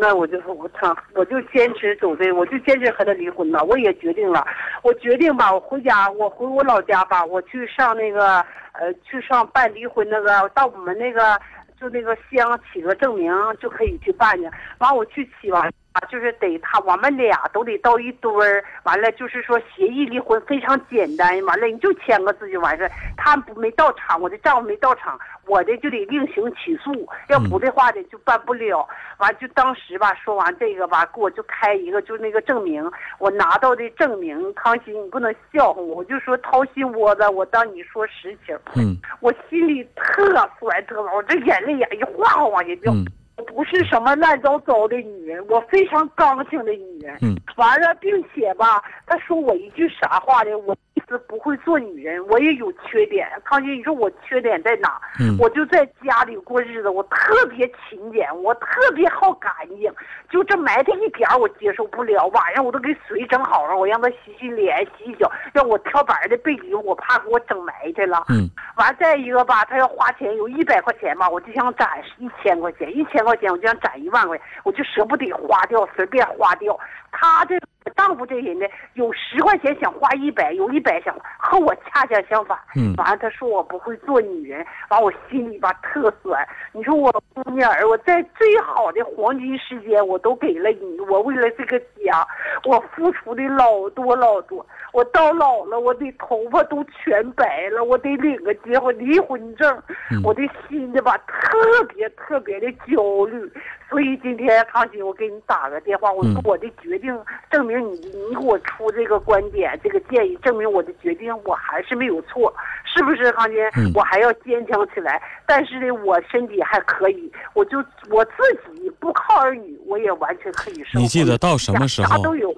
[0.00, 3.62] 那我就我操，我就坚持走这，我就坚持和他离婚吧。
[3.62, 4.46] 我也决定了，
[4.82, 8.38] 我决定吧，我回家，我回我老家吧，我去上那个
[8.72, 11.38] 呃，去上办离婚那个，到我们那个
[11.80, 14.48] 就那个乡起个证明就可以去办去。
[14.78, 15.72] 完我去取完。
[16.10, 22.90] 就是得他，我们俩都得到一堆儿，完了就是说协议离婚非常简单，完了你就签个字就完事儿。
[23.16, 28.86] 他不没到场，我的丈夫没到场，我的就得另行起诉，要不的话的就办不了。
[29.18, 42.92] 完就当时吧，说完这个吧，给我就开一个就是那个证明，我拿到的证明，康熙你不能笑话我，我就说掏心窝子，我当你说实情，嗯我心里特酸特酸，我这眼泪呀一哗哗往下掉。
[42.92, 43.04] 嗯
[43.38, 47.16] 我不是什么乱糟糟的女人，我非常刚性的女人。
[47.22, 50.58] 嗯，完了，并且吧，他说我一句啥话呢？
[50.58, 50.76] 我
[51.08, 53.26] 一直不会做女人，我也有缺点。
[53.42, 55.00] 康熙，你说我缺点在哪？
[55.18, 59.90] 嗯我就在家里过日子，我特别勤俭，我特别好干净，
[60.28, 62.26] 就这埋汰一点儿我接受不了。
[62.26, 68.24] 晚上我都给水整好了，我让他洗洗脸、洗洗脚，让我挑白的被里，我怕给我整埋汰了。
[68.28, 76.78] 嗯完再一个吧，他要花钱，有一百块钱吧，我就想攒一千块钱，一千块钱我就想攒一万块钱，我就舍不得花掉，随便花掉。
[77.10, 82.58] 他这我丈夫这人呢，有十块钱想花一百，有一百想和我恰恰相反。
[82.76, 86.46] 嗯完了他说我不会做女人，完我心里吧特酸。
[86.72, 92.26] 你说我姑娘儿，我在最好的黄金时间我都给了你，我为了这个家，
[92.64, 94.64] 我付出的老多老多。
[94.92, 103.50] 我到老了，我的头发都全白了，我得领个结婚离婚证，嗯我的心里吧特别特别的焦虑。
[103.88, 107.18] 所以今天康熙，我给你打个电话，我说嗯我的决定，
[107.50, 112.52] 证明你你给我出这个观点，这个建议，证明我的决定我还是没有错，
[112.84, 113.54] 是不是康熙？
[113.76, 117.78] 嗯我还要坚强起来，但是呢，我身体还可以，我就
[118.10, 118.32] 我自
[118.74, 121.00] 己不靠儿女，我也完全可以生活。
[121.00, 122.54] 你记得到什么时候啥都有。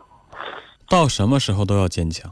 [0.89, 2.31] 到什么时候都要坚强。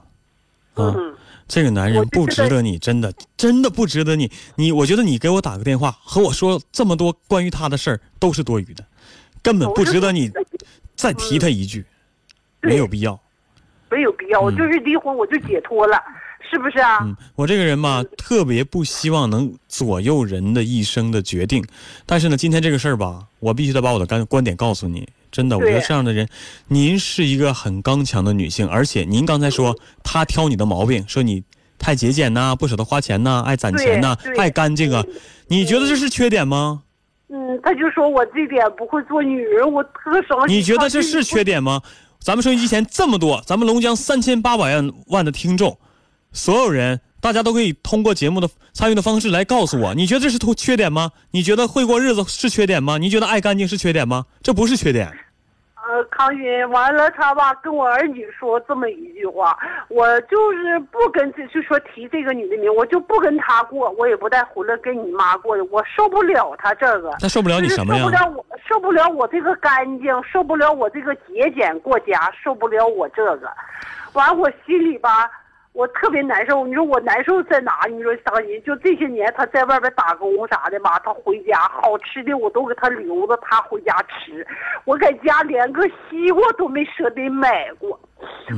[0.74, 1.14] 啊，嗯，
[1.46, 4.30] 这个男人不值得你，真的真的不值得你。
[4.56, 8.84] 你我觉得你给我打个电话和我说这么多关于他的事儿都是多余的，
[9.42, 10.30] 根本不值得你
[10.94, 11.86] 再提他一句，对
[12.60, 13.18] 没有必要。
[13.90, 15.98] 没有必要，我就是离婚我就解脱了，
[16.50, 16.98] 是不是啊？
[17.00, 21.64] 嗯，我这个人吧，特别不希望能左右人的一生的决定，
[22.04, 25.08] 但是呢，今天这个事儿吧，我必须得把我的观观点告诉你。
[25.32, 26.28] 真的，我觉得这样的人，
[26.66, 31.42] 您是一个很刚强的女性，而且您刚才说他挑你的毛病，说你
[31.78, 35.02] 太节俭呐、不舍得花钱呐、爱攒钱呐、爱干净啊，
[35.46, 36.82] 你觉得这是缺点吗？
[37.30, 40.58] 嗯，他就说我这点不会做女人，我特伤心。
[40.58, 41.80] 你觉得这是缺点吗？
[42.20, 45.78] 咱们收音机前这么多，咱们龙江三千八百万万的听众，
[46.32, 51.12] 所有人，大家都可以通过节目的参与的方式来告诉我，你觉得这是缺点吗？
[51.30, 52.98] 你觉得会过日子是缺点吗？
[52.98, 54.26] 你觉得爱干净是缺点吗？
[54.42, 55.10] 这不是缺点。
[55.88, 67.12] 呃，康云，完了他吧跟我儿女说这么一句话，我就是不跟这就说提这个女的名，我就不跟他过，我也不带回来跟你妈过的，我受不了他这个。
[67.20, 73.50] 他受不了你什么呀受不了我，受不了我这个干净，受不了我这个节俭过家，受不了我这个。
[74.12, 75.30] 完，我心里吧，
[75.78, 76.66] 我特别难受。
[76.66, 77.72] 你说我难受在哪？
[77.88, 84.44] 你说伤心，就这些年他在外边打工啥的吧，他回家好吃的我都给他留着，他回家吃。
[84.84, 87.96] 我在家连个西瓜都没舍得买过。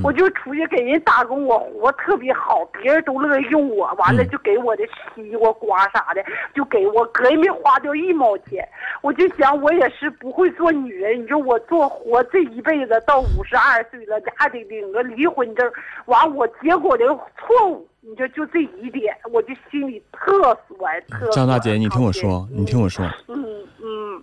[0.02, 8.66] 我就出去给人打工，我活特别好，别人都乐意用我，完了就给我的西瓜瓜啥的，就给我，可也没花掉一毛钱。
[9.02, 15.70] 我就想，我也是不会做女人，你说我做活这一辈子到五十二岁了，还得领个离婚证，
[16.06, 21.32] 完我结果的错误，你说就这一点，我就心里特酸，特酸。
[21.32, 23.44] 张大姐，你听我说，你听我说，嗯
[23.82, 24.22] 嗯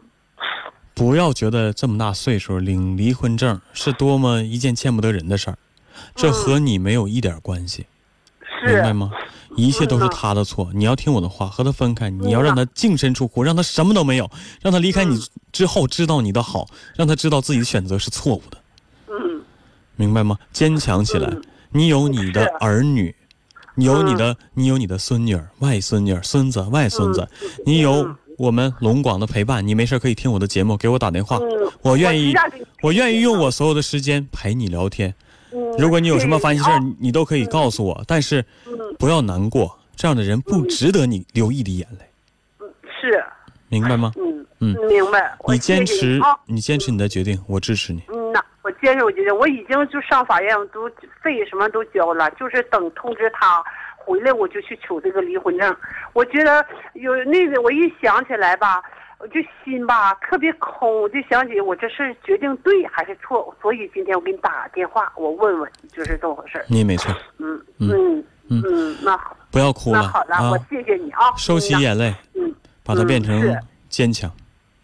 [0.97, 5.57] 不要觉得这么大岁数领离婚证是多么一件见不得人的事儿，
[6.15, 7.85] 这和你没有一点关系，
[8.65, 9.11] 明白，吗？
[9.55, 14.27] 一切都是他的错，你要听我的话，和他分开，你要让他净身出户，让他什么都没有，
[14.59, 15.19] 让他离开你
[15.51, 18.57] 之后知道你的好，让他知道自己的选择是错误的，
[19.09, 19.41] 嗯。
[19.95, 20.35] 明白吗？
[20.51, 21.31] 坚强起来，
[21.71, 23.15] 你有你的儿女，
[23.75, 27.27] 你有你的，你有你的孙女儿、外孙女儿、孙子、外孙子，
[27.67, 32.33] 你有我们龙广的陪伴，你没事可以听我的节目，给我打电话，嗯，我愿意
[32.81, 35.09] 我愿意用我所有的时间陪你聊天。
[35.53, 38.43] 嗯如果你有什么烦心事你都可以告诉我，但是
[38.99, 42.65] 不要难过，这样的人不值得你流一滴眼泪，
[42.99, 43.23] 是，
[43.69, 44.11] 明白吗？
[44.17, 45.35] 嗯嗯明白。
[45.47, 48.03] 你坚持啊，你坚持你的决定，我支持你。
[48.09, 50.87] 嗯呐，我坚持，我决定我已经就上法院，我都
[51.23, 53.63] 费什么都交了，就是等通知他
[54.07, 55.75] 回来，我就去取这个离婚证。
[56.13, 58.81] 我觉得有那个，我一想起来吧，
[59.19, 66.65] 我就心吧特别空，我就想起我这事决定对还是错，所以今天我给你打电话，我问问就是这么回事儿。
[66.69, 73.53] 你没错，嗯嗯嗯嗯嗯，那好，不要哭了那好了，啊我，谢谢你啊，收起眼泪，嗯把它变成
[73.89, 74.31] 坚强。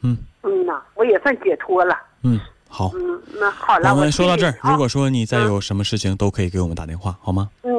[0.01, 1.97] 嗯嗯呐，我也算解脱了。
[2.23, 7.49] 嗯，好，嗯，那好了，我们说到这儿如果说你再有什么事情，都可以给我们打电话，好吗？
[7.63, 7.72] 嗯，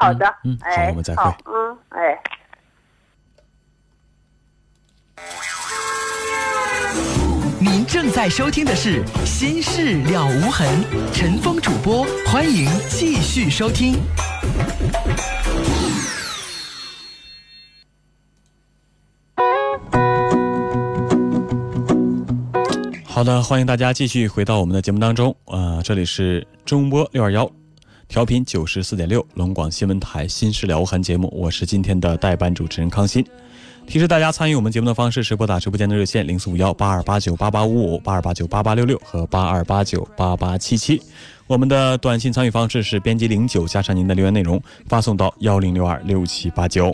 [0.00, 2.18] 好的，嗯嗯好哎，我们再会好嗯，哎。
[7.60, 10.66] 您正在收听的是《心事了无痕》，
[11.12, 14.00] 陈峰主播，欢迎继续收听。
[23.04, 25.36] 好的，欢迎大家继续回到我们的节目当中。
[25.44, 27.50] 呃，这里是中波六二幺，
[28.10, 33.24] 调频九十四点六，龙广新闻台《新事了无痕》节目，我是今天的代班主持人康欣。
[33.86, 41.00] 提示大家参与我们节目的方式是拨打直播间的热线零四五幺八二八九八八五五、八二八九八八六六和八二八九八八七七。
[41.46, 46.92] 我们的短信参与方式是编辑零九加上您的留言内容，发送到幺零六二六七八九。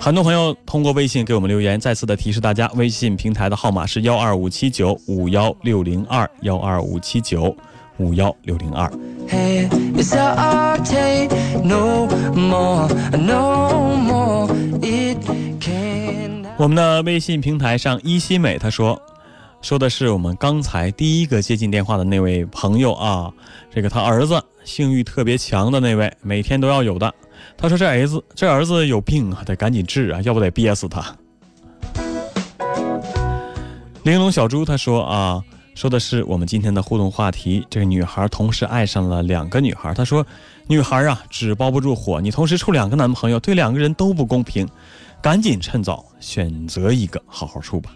[0.00, 7.56] 很多朋友通过微信给我们留言，再次的提示大家，微信平台的号码是幺二五七九五幺六零二幺二五七九
[7.98, 8.90] 五幺六零二。
[9.28, 11.30] Hey, it's our take
[11.62, 14.48] no more, no more.
[14.80, 15.18] It
[15.60, 16.46] can.
[16.56, 19.00] 我们的微信平台上，依稀美他说，
[19.60, 23.32] 说的是我们刚才第一个接进电话的那位朋友啊，
[23.74, 27.12] 这个他儿子性欲特别强的那位，每天都要有的。
[27.56, 31.04] 他说这儿子这儿子有病啊，得赶紧治啊，要不得憋死他。
[34.04, 35.42] 玲珑小猪他说啊，
[35.76, 39.92] 说的是我们今天的互动话题，这个女孩同时爱上了两个女孩。
[39.92, 40.26] 他说，
[40.66, 44.66] 女孩啊，纸包不住火，你同时处两个男朋友，对两个人都不公平，
[45.20, 47.90] 赶紧趁早选择一个，好好处吧。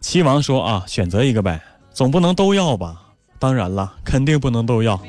[0.00, 1.60] 齐王说啊，选择一个呗，
[1.92, 3.02] 总不能都要吧？
[3.40, 5.00] 当然了，肯定不能都要。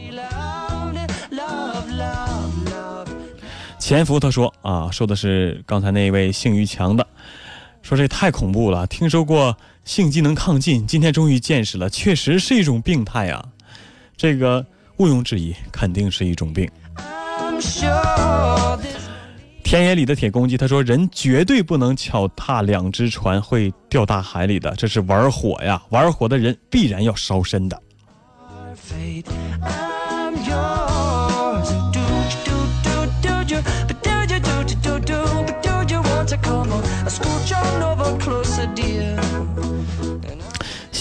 [3.78, 7.06] 潜伏他说啊，说的是刚才那位性欲强的，
[7.84, 8.88] 说这太恐怖了。
[8.88, 13.45] 听说过性机能亢进，今天终于见识了，确实是一种病态啊。
[14.17, 14.65] 这个
[14.98, 16.67] 毋庸置疑，肯定是一种病。
[19.63, 25.82] 田野里的铁公鸡他说，人绝对不能脚踏两只船，会掉大海里的，这是玩火呀！
[25.89, 27.80] 玩火的人必然要烧身的。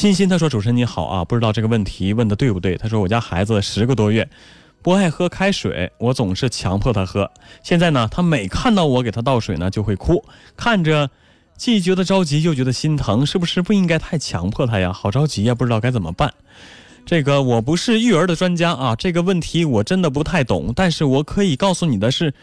[0.05, 2.77] 欣欣他说：“主持人你好啊，不知道这个问题问的对不对？
[2.77, 4.29] 他说我家孩子十个多月，
[4.83, 7.31] 不爱喝开水，我总是强迫他喝。
[7.63, 10.23] 现在呢，他每看到我给他倒水呢，就会哭，
[10.59, 11.09] 看着
[11.57, 14.93] 既觉得着急又觉得心疼，是不是不应该太强迫他呀？
[14.93, 16.35] 好着急呀，不知道该怎么办。
[17.07, 20.71] 这个我不是育儿的专家啊，这个问题我真的不太懂。
[20.77, 22.35] 但是我可以告诉你的是，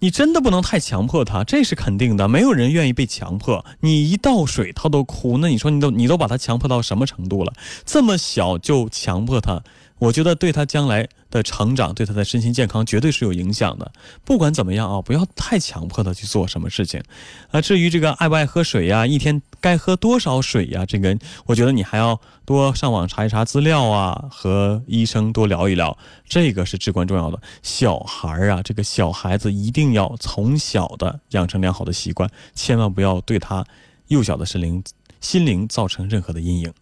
[0.00, 2.26] 你真的不能太强迫他，这是肯定的。
[2.26, 3.64] 没有人愿意被强迫。
[3.80, 7.52] 你一倒水他都哭，那你说你都你都把他强迫到什么程度了？
[7.84, 9.62] 这么小就强迫他，
[10.00, 11.08] 我觉得对他将来。
[11.30, 13.92] 的成长对他的身心健康绝对是有影响的。
[14.24, 17.00] 不管怎么样啊，不要太强迫他去做什么事情。
[17.52, 25.96] 啊，至于这个爱不爱喝水呀，一天该喝多少水呀，这个我觉得你还要多上网查一查资料啊，和医生多聊一聊，
[26.28, 27.40] 这个是至关重要的。
[27.62, 33.64] 小孩儿啊，这个小孩子一定要从小的养成良好的习惯，千万不要对他
[34.08, 34.82] 幼小的心灵
[35.20, 36.74] 心灵造成任何的阴影。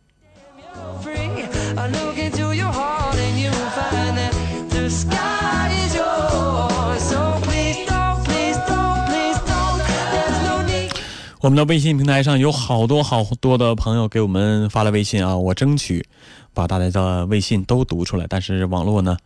[11.41, 16.05] 我们的微信平台上有好多好多的朋友给我们发了微信啊，我争取
[16.53, 19.17] 把大家的微信都读出来，但是网络呢，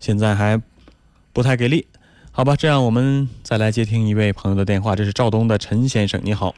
[0.00, 0.58] 现在还
[1.34, 1.86] 不太给力，
[2.32, 2.56] 好吧？
[2.56, 6.54] 这样我们再来接听一位朋友的电话，这是肇东的陈先生，你好，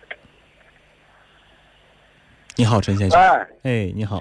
[2.55, 3.21] 你好，陈先生，
[3.65, 4.21] 哎，你好，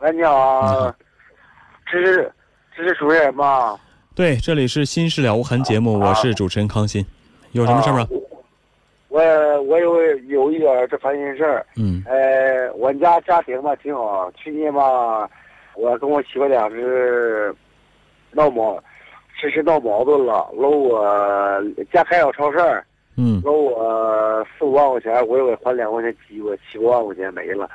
[0.00, 0.94] 喂，你好，
[1.90, 2.30] 这是
[2.76, 3.80] 这是主持人吗？
[4.14, 7.06] 对，这里是《新事了无痕》节目，我是主持人康欣，
[7.52, 8.06] 有什么事吗？
[9.08, 15.28] 我我有有一点这烦心事儿，嗯，呃，我家家庭吧挺好，去年吧，
[15.74, 17.54] 我跟我媳妇俩是
[18.32, 18.78] 闹矛，
[19.40, 22.58] 这是闹矛盾了，搂我家开小超市，
[23.16, 27.66] 嗯，搂我四五万块钱，我又给还两块钱机会，七八万块钱没了，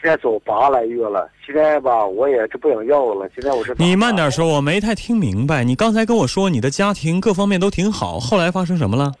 [0.00, 9.12] 现在走八来月了，现在吧我也就不想要了，现在我是你慢点说，我没太听明白，你刚才跟我说你的家庭各方面都挺好，后来发生什么了？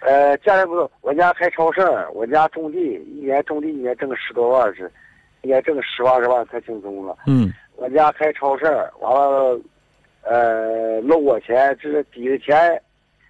[0.00, 1.80] 呃，家里不是我家开超市，
[2.14, 2.78] 我家种地，
[3.14, 4.90] 一年种地一年挣个十多万是，
[5.42, 7.16] 一年挣个十万二十万太轻松了。
[7.26, 8.64] 嗯，我家开超市，
[9.00, 9.60] 完了，
[10.22, 12.80] 呃，搂我钱，就是抵的钱，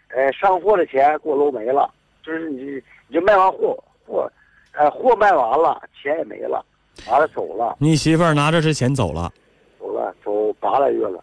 [0.09, 1.91] 呃，上货的钱给我搂没了，
[2.25, 4.31] 就是你你就卖完货货，
[4.73, 6.64] 呃，货卖完了，钱也没了，
[7.09, 7.77] 完了走了。
[7.81, 9.33] 你媳妇儿拿着这钱走了？
[9.81, 11.23] 走了，走八来月了。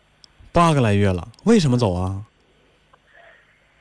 [0.51, 2.21] 八个来月了，为什么走啊？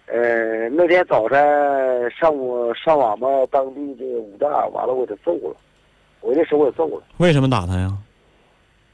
[0.06, 5.56] 呃，那天早晨上午上网吧，当地的武大，完了我给他揍了，
[6.20, 7.02] 我这手也揍了。
[7.18, 7.96] 为什么打他呀？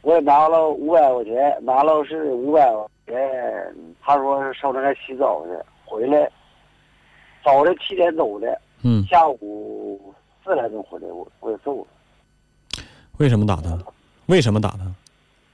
[0.01, 3.75] 我也拿了五百块钱，拿了是五百块钱。
[4.01, 5.51] 他说是上那来洗澡去，
[5.85, 6.29] 回来
[7.45, 11.87] 早晨七点走的，嗯，下午四点钟回来，我我也揍了。
[13.19, 13.79] 为什么打他？
[14.27, 14.91] 为什么打他？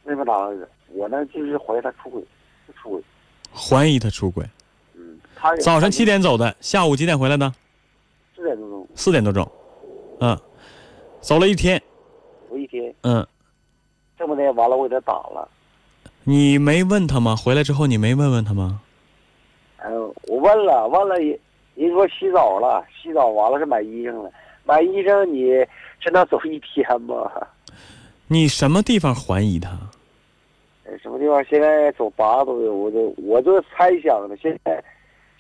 [0.04, 0.52] 为什么打他？
[0.94, 2.22] 我呢就是怀疑他出轨，
[2.80, 3.02] 出轨。
[3.52, 4.46] 怀疑他出轨。
[5.60, 7.52] 早上七点走的，下午几点回来的？
[8.36, 8.88] 四点多钟。
[8.94, 9.50] 四点多钟，
[10.20, 10.38] 嗯，
[11.20, 11.80] 走了一天。
[12.50, 12.92] 走一天。
[13.02, 13.26] 嗯。
[14.18, 15.48] 这么的，完了我给他打了。
[16.24, 17.36] 你没问他吗？
[17.36, 18.80] 回来之后你没问问他吗？
[19.76, 19.88] 哎，
[20.26, 21.38] 我问了，问了，人
[21.76, 24.30] 人说洗澡了，洗澡完了是买衣裳了，
[24.64, 25.64] 买衣裳你
[26.00, 27.30] 真能走一天吗？
[28.26, 29.70] 你什么地方怀疑他？
[31.00, 31.44] 什么地方？
[31.44, 34.82] 现在走八个多月，我就我就猜想的，现在。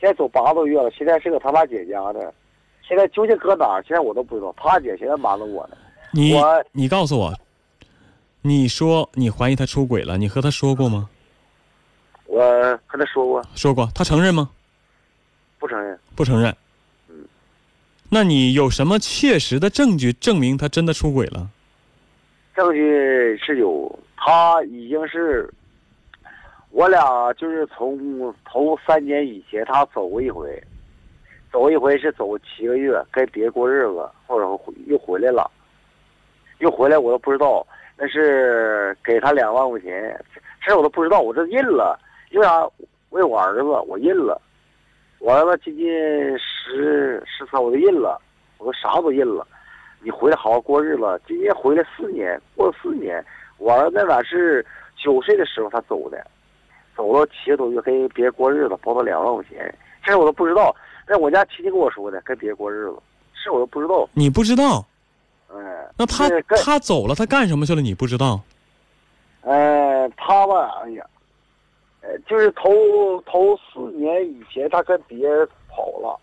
[0.00, 2.20] 现在走八个多月了，现在是搁他爸姐家呢。
[2.82, 3.82] 现在究竟搁哪儿？
[3.86, 4.54] 现在我都不知道。
[4.56, 5.76] 他姐现在瞒着我呢。
[6.12, 6.34] 你
[6.72, 7.34] 你告诉我，
[8.42, 11.10] 你说你怀疑他出轨了，你和他说过吗？
[12.26, 12.40] 我
[12.86, 13.44] 和他说过。
[13.54, 14.48] 说过，他承认吗？
[15.58, 15.98] 不承认。
[16.14, 16.56] 不承认。
[17.08, 17.26] 嗯。
[18.08, 21.50] 那你有什么切实的证据证明他真的出轨了？
[22.54, 25.52] 证据是有，他已经是。
[26.70, 30.62] 我俩就是从头三年以前，他走过一回，
[31.50, 34.46] 走一回是走七个月，跟别过日子，后来
[34.86, 35.50] 又回来了，
[36.58, 37.66] 又回来我都不知道，
[37.96, 40.18] 那是给他两万块钱，
[40.64, 41.98] 这我都不知道，我这认了，
[42.30, 42.68] 因为啥？
[43.10, 44.38] 为我儿子，我认了，
[45.18, 48.20] 我儿子今年十十三，我都认了，
[48.58, 49.46] 我都啥都认了，
[50.02, 53.24] 你回来好好过日子，今年回来四年，过了四年，
[53.56, 54.64] 我儿子那是
[54.94, 56.22] 九岁的时候他走的。
[57.08, 60.74] 走了七个多月，跟别人过日子，包了两万块钱，这我都不知道。
[61.06, 62.98] 那我家亲戚跟我说的，跟别人过日子，
[63.42, 64.06] 这我都不知道。
[64.12, 64.84] 你不知道？
[65.50, 65.64] 嗯，
[65.96, 66.28] 那他
[66.62, 67.80] 他走了，他干什么去了？
[67.80, 68.38] 你不知道？
[69.40, 71.06] 呃，他吧，哎呀，
[72.02, 72.68] 呃，就是头
[73.24, 76.14] 头四年以前，他跟别人跑了。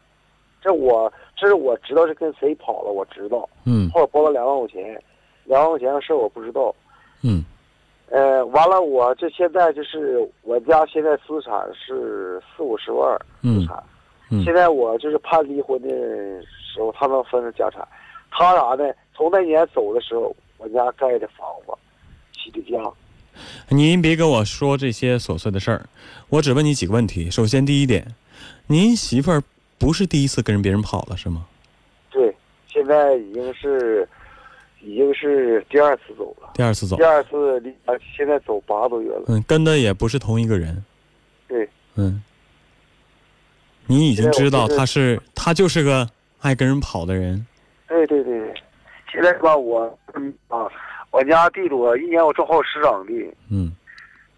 [0.61, 3.49] 这我这是我知道是跟谁跑了，我知道。
[3.65, 3.89] 嗯。
[3.89, 5.03] 后来包了两万块钱，
[5.45, 6.75] 两万块钱的事我不知道。
[7.23, 7.43] 嗯。
[8.09, 13.83] 呃，完了，我这现在就是我家现在资产是四五十万资产，
[14.29, 17.85] 嗯现在我就是判离婚的时候，他们分了家产。
[18.31, 18.93] 他啥呢？
[19.15, 21.73] 从那年走的时候，我家盖的房子，
[22.33, 22.77] 起的家。
[23.69, 25.85] 您别跟我说这些琐碎的事儿，
[26.29, 27.31] 我只问你几个问题。
[27.31, 28.05] 首先，第一点，
[28.67, 29.41] 您媳妇儿
[29.77, 31.45] 不是第一次跟人别人跑了是吗？
[32.09, 32.35] 对，
[32.67, 34.07] 现在已经是，
[34.85, 36.49] 已经是第二次走了。
[36.53, 39.23] 第二次走第，二次离，啊现在走八个多月了。
[39.27, 40.83] 嗯，跟的也不是同一个人，
[41.47, 42.21] 对，嗯，
[43.87, 46.07] 你已经知道他是他就是个
[46.41, 47.45] 爱跟人跑的人，
[47.87, 48.53] 对对对对。
[49.11, 50.67] 现在吧，我嗯啊，
[51.09, 53.75] 我家地主，一年我种好十亩地，嗯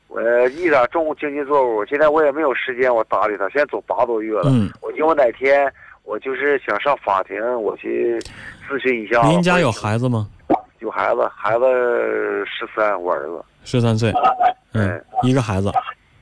[0.08, 1.86] 我一点种经济作物。
[1.86, 4.44] 现在我也没有时间我搭理他，现在走八个多月了。
[4.46, 5.70] 嗯，我因为我哪天
[6.04, 8.18] 我就是想上法庭，我去
[8.70, 9.22] 咨询一下。
[9.28, 10.30] 您家有孩子吗？
[10.80, 11.66] 有孩子，孩子
[12.46, 14.14] 十三，我儿子十三岁，
[14.74, 15.72] 嗯，一个孩子，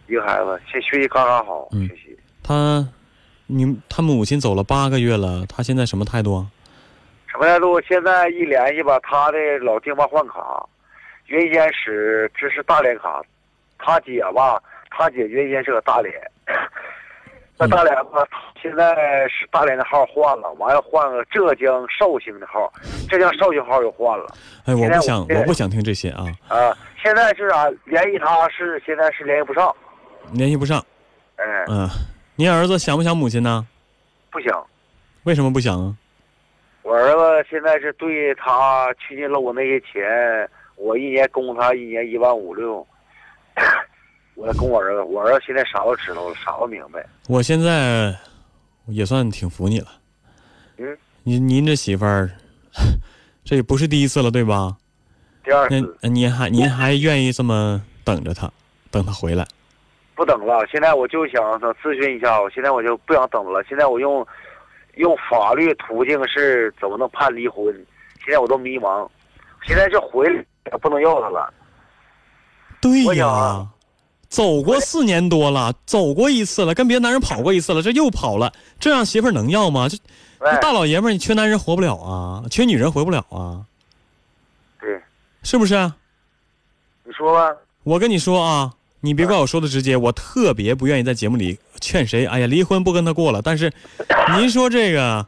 [0.07, 2.17] 一个孩子，现学习刚刚好，嗯学习。
[2.41, 2.87] 他，
[3.47, 6.47] 你他母亲走了八个月了，他现在什么态度啊？
[7.27, 7.81] 什么态度？
[7.81, 10.65] 现在一联系吧，他的老爹妈换卡，
[11.25, 13.21] 原先是这是大连卡，
[13.77, 16.13] 他姐吧，他姐原先是个大连，
[17.57, 18.27] 那大连吧，
[18.61, 22.71] 现在是大连的号换了，完了换个浙江绍兴的号，
[23.09, 24.25] 浙江绍兴号又换了
[24.65, 26.77] 哎，我不想，我不想听这些啊，啊。
[27.01, 27.69] 现在是啥？
[27.85, 29.73] 联系他是现在是联系不上，
[30.33, 30.83] 联系不上。
[31.37, 31.87] 哎，嗯、
[32.35, 33.65] 您儿子想不想母亲呢？
[34.31, 34.65] 不想。
[35.23, 35.95] 为什么不想啊？
[36.81, 42.85] 我儿子现在是对他去年搂我那些钱，我一年供他一年一万五六，
[44.35, 47.05] 我跟我儿子，我儿子现在啥都知道了，啥都明白。
[47.27, 48.13] 我现在
[48.87, 49.87] 也算挺服你了。
[50.77, 52.29] 嗯，您您这媳妇儿，
[53.43, 54.75] 这也不是第一次了，对吧？
[55.43, 58.51] 第二次那您还您还愿意这么等着他，
[58.91, 59.47] 等他回来？
[60.15, 64.25] 不等了，现在我就想咨询一下，我现在我就不想等了，现在我用
[64.95, 67.65] 用法律途径是怎么能判离婚？
[68.23, 69.07] 现在我都迷茫，
[69.65, 71.53] 现在这回来不能要他了。
[72.81, 73.67] 对呀啊，
[74.29, 79.87] 走过四年多了，走过一次了，跟别的男人跑过一次了，这又跑了，这样媳妇儿能要吗？
[79.87, 79.97] 这
[80.61, 83.65] 大老爷们儿，你缺男人活不了啊，缺女人活不了啊，
[84.79, 85.01] 对，
[85.43, 85.95] 是不是啊？
[87.03, 87.55] 你说吧。
[87.83, 93.41] 我跟你说啊，你别怪我说的直接，我特别不愿意在节目里劝谁，哎呀，离婚不跟他过了。
[93.41, 93.71] 但是，
[94.37, 95.25] 您说这个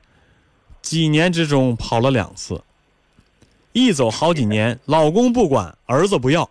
[0.82, 2.62] 几年之中跑了两次，
[3.74, 6.50] 一走好几年，老公不管，儿子不要，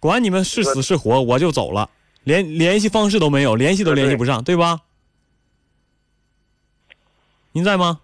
[0.00, 1.90] 管你们是死是活，我就走了，
[2.24, 4.80] 连联系方式都没有，联系都联系不上，对吧？
[7.52, 8.00] 您在吗？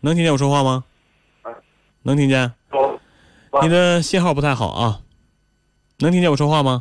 [0.00, 0.84] 能听见我说话吗？
[2.02, 2.52] 能听见？
[3.62, 5.00] 你的信号不太好啊，
[5.98, 6.78] 能听见我说话吗？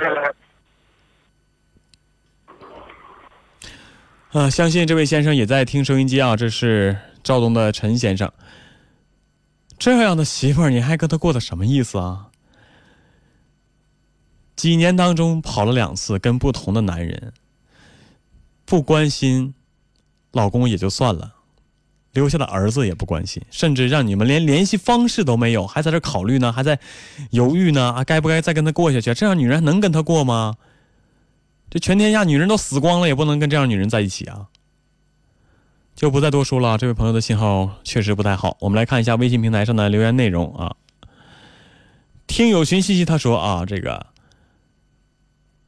[4.31, 8.33] 啊，相信这位先生也在听收音机啊，这是赵东的陈先生。
[9.77, 12.29] 这样的媳妇儿，你还跟他过的什么意思啊？
[14.55, 17.33] 几年当中跑了两次，跟不同的男人，
[18.65, 19.53] 不关心
[20.31, 21.33] 老公也就算了，
[22.13, 26.79] 留下的儿子也不关心，甚至让你们连联系方式都没有，还在这考虑呢，还在
[27.31, 29.13] 犹豫呢啊，该不该再跟他过下去？
[29.13, 30.55] 这样女人还能跟他过吗？
[31.69, 34.47] 这全天下女人都死光了，也不能跟这样女人在一起啊！
[35.95, 38.57] 就不再多说了，这位朋友的信号确实不太好。
[38.59, 40.75] 我们来看一下微信平台上的留言内容啊。
[42.25, 44.05] 听友群西西他说啊，这个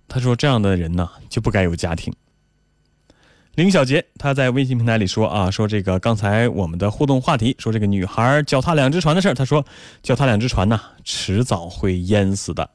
[0.08, 2.14] 他说这样的人呢就不该有家庭。
[3.54, 9.66] 林小杰他在微信平台里说啊，说这个刚才我们的互动话题，说这个女孩脚踏两只船的事儿，他说
[10.04, 12.70] 脚踏两只船呐，迟早会淹死的。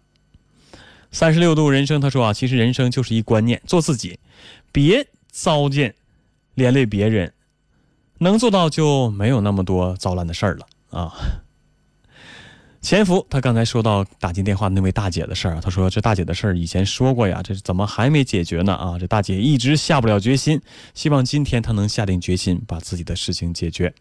[1.11, 4.19] 三十六度人生他说啊，其实人生就是一观念，做自己，
[4.73, 5.95] 别糟践
[6.55, 7.33] 连累别人，
[8.21, 11.13] 能做到就没有那么多糟烂的事儿了啊。
[12.83, 18.75] 潜伏，他刚才说到打进电话那位大姐的事儿啊，他说这大姐的事儿以前说过呀，这是怎么还没解决呢？
[18.75, 20.59] 啊，这大姐一直下不了决心，
[20.95, 23.93] 希望今天她能下定决心把自己的事情解决。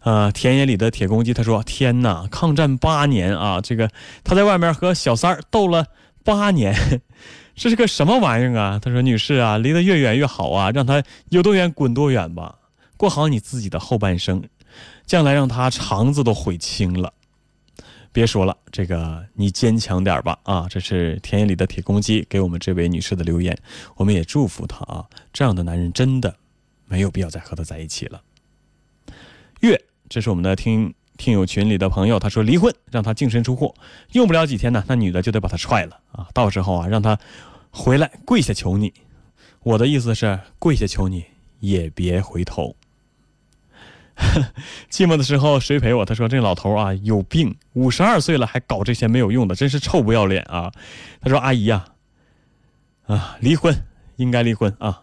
[0.00, 3.90] 呃，田野里的铁公鸡他说：“天哪，抗战八年啊，这个
[4.22, 5.86] 他在外面和小三儿斗了
[6.22, 6.72] 八年，
[7.56, 12.54] 这是个什么玩意儿啊？”他说：“女士啊，离得越远越好啊，让他有多远滚多远吧，
[13.04, 14.42] 过好你自己的后半生，
[15.04, 17.12] 将来让他肠子都悔青了。”
[18.12, 20.66] 别说了，这个你坚强点吧啊！
[20.70, 23.54] 这是田野里的铁公鸡给我们这位女士的留言，
[23.96, 25.04] 我们也祝福她啊！
[25.34, 26.34] 这样的男人真的
[26.86, 28.22] 没有必要再和他在一起了。
[29.60, 29.78] 月，
[30.08, 33.74] 这是我们的听听友群里的朋友，他说离婚让他净身出户，
[34.12, 36.26] 用不了几天呢，那女的就得把他踹了啊！
[36.32, 37.18] 到时候啊，让他
[37.70, 38.94] 回来跪下求你。
[39.62, 41.26] 我的意思是，跪下求你
[41.60, 42.74] 也别回头。
[44.90, 46.04] 寂寞的时候谁陪我？
[46.04, 50.72] 他说这老头啊有病，五十二岁了还搞这些没有用的，真是臭不要脸啊！
[51.20, 51.84] 他说阿姨呀，
[53.06, 53.76] 啊离婚
[54.16, 55.02] 应该离婚啊。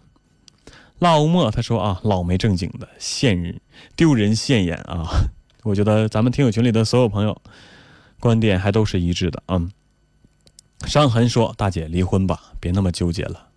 [1.00, 3.60] 辣乌莫他说啊老没正经的，现人
[3.96, 5.10] 丢人现眼啊！
[5.64, 7.42] 我觉得咱们听友群里的所有朋友
[8.20, 9.62] 观点还都是一致的啊。
[10.88, 13.50] 伤痕说大姐离婚吧，别那么纠结了。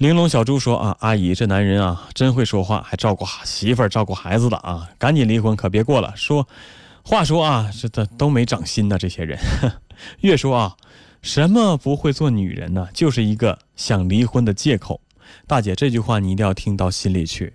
[0.00, 6.10] 玲珑小猪说：“啊，阿姨，这男人啊，真会说话，还照顾媳妇儿、照顾孩子的啊，赶紧离婚，可别过了。
[6.16, 6.48] 说，
[7.02, 9.38] 话说啊，这这都没长心呢，这些人。
[10.20, 10.74] 越说啊，
[11.20, 12.88] 什么不会做女人呢？
[12.94, 14.98] 就是一个想离婚的借口。
[15.46, 17.52] 大姐，这句话你一定要听到心里去。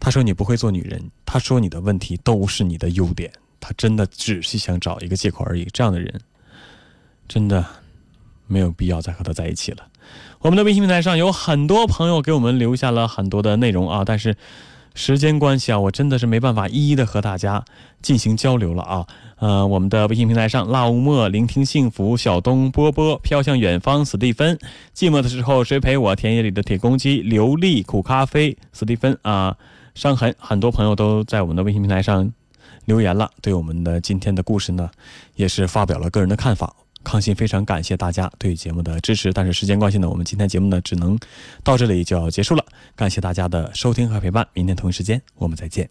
[0.00, 5.68] 他说你不会做女人，他说你的问题都是你的优点，他真的只是想找一个借口而已。
[5.74, 6.18] 这样的人，
[7.28, 7.62] 真的
[8.46, 9.86] 没有必要再和他在一起了。”
[10.40, 14.36] 我们的微信平台上有很多朋友给我们留下了很多的内容啊，但是
[14.94, 17.64] 时间关系啊，我真的是没办法一一的和大家
[18.00, 19.06] 进行交流了啊。
[19.38, 24.58] 呃，我们的微信平台上，辣乌莫、聆听幸福、小东、波波、飘向远方、史蒂芬、
[24.94, 29.54] 寂寞的时候谁陪我、田野里的铁公鸡、刘丽、苦咖啡、史蒂芬啊、
[29.94, 32.32] 伤痕，很多朋友都在我们的微信平台上
[32.86, 34.88] 留言了，对我们的今天的故事呢，
[35.34, 36.74] 也是发表了个人的看法。
[37.06, 41.16] 康欣非常感谢大家对节目的支持，但是时间关系呢，我们今天节目呢只能
[41.62, 42.64] 到这里就要结束了。
[42.96, 45.88] 感谢大家的收听和陪伴，明天同一时间我们再见。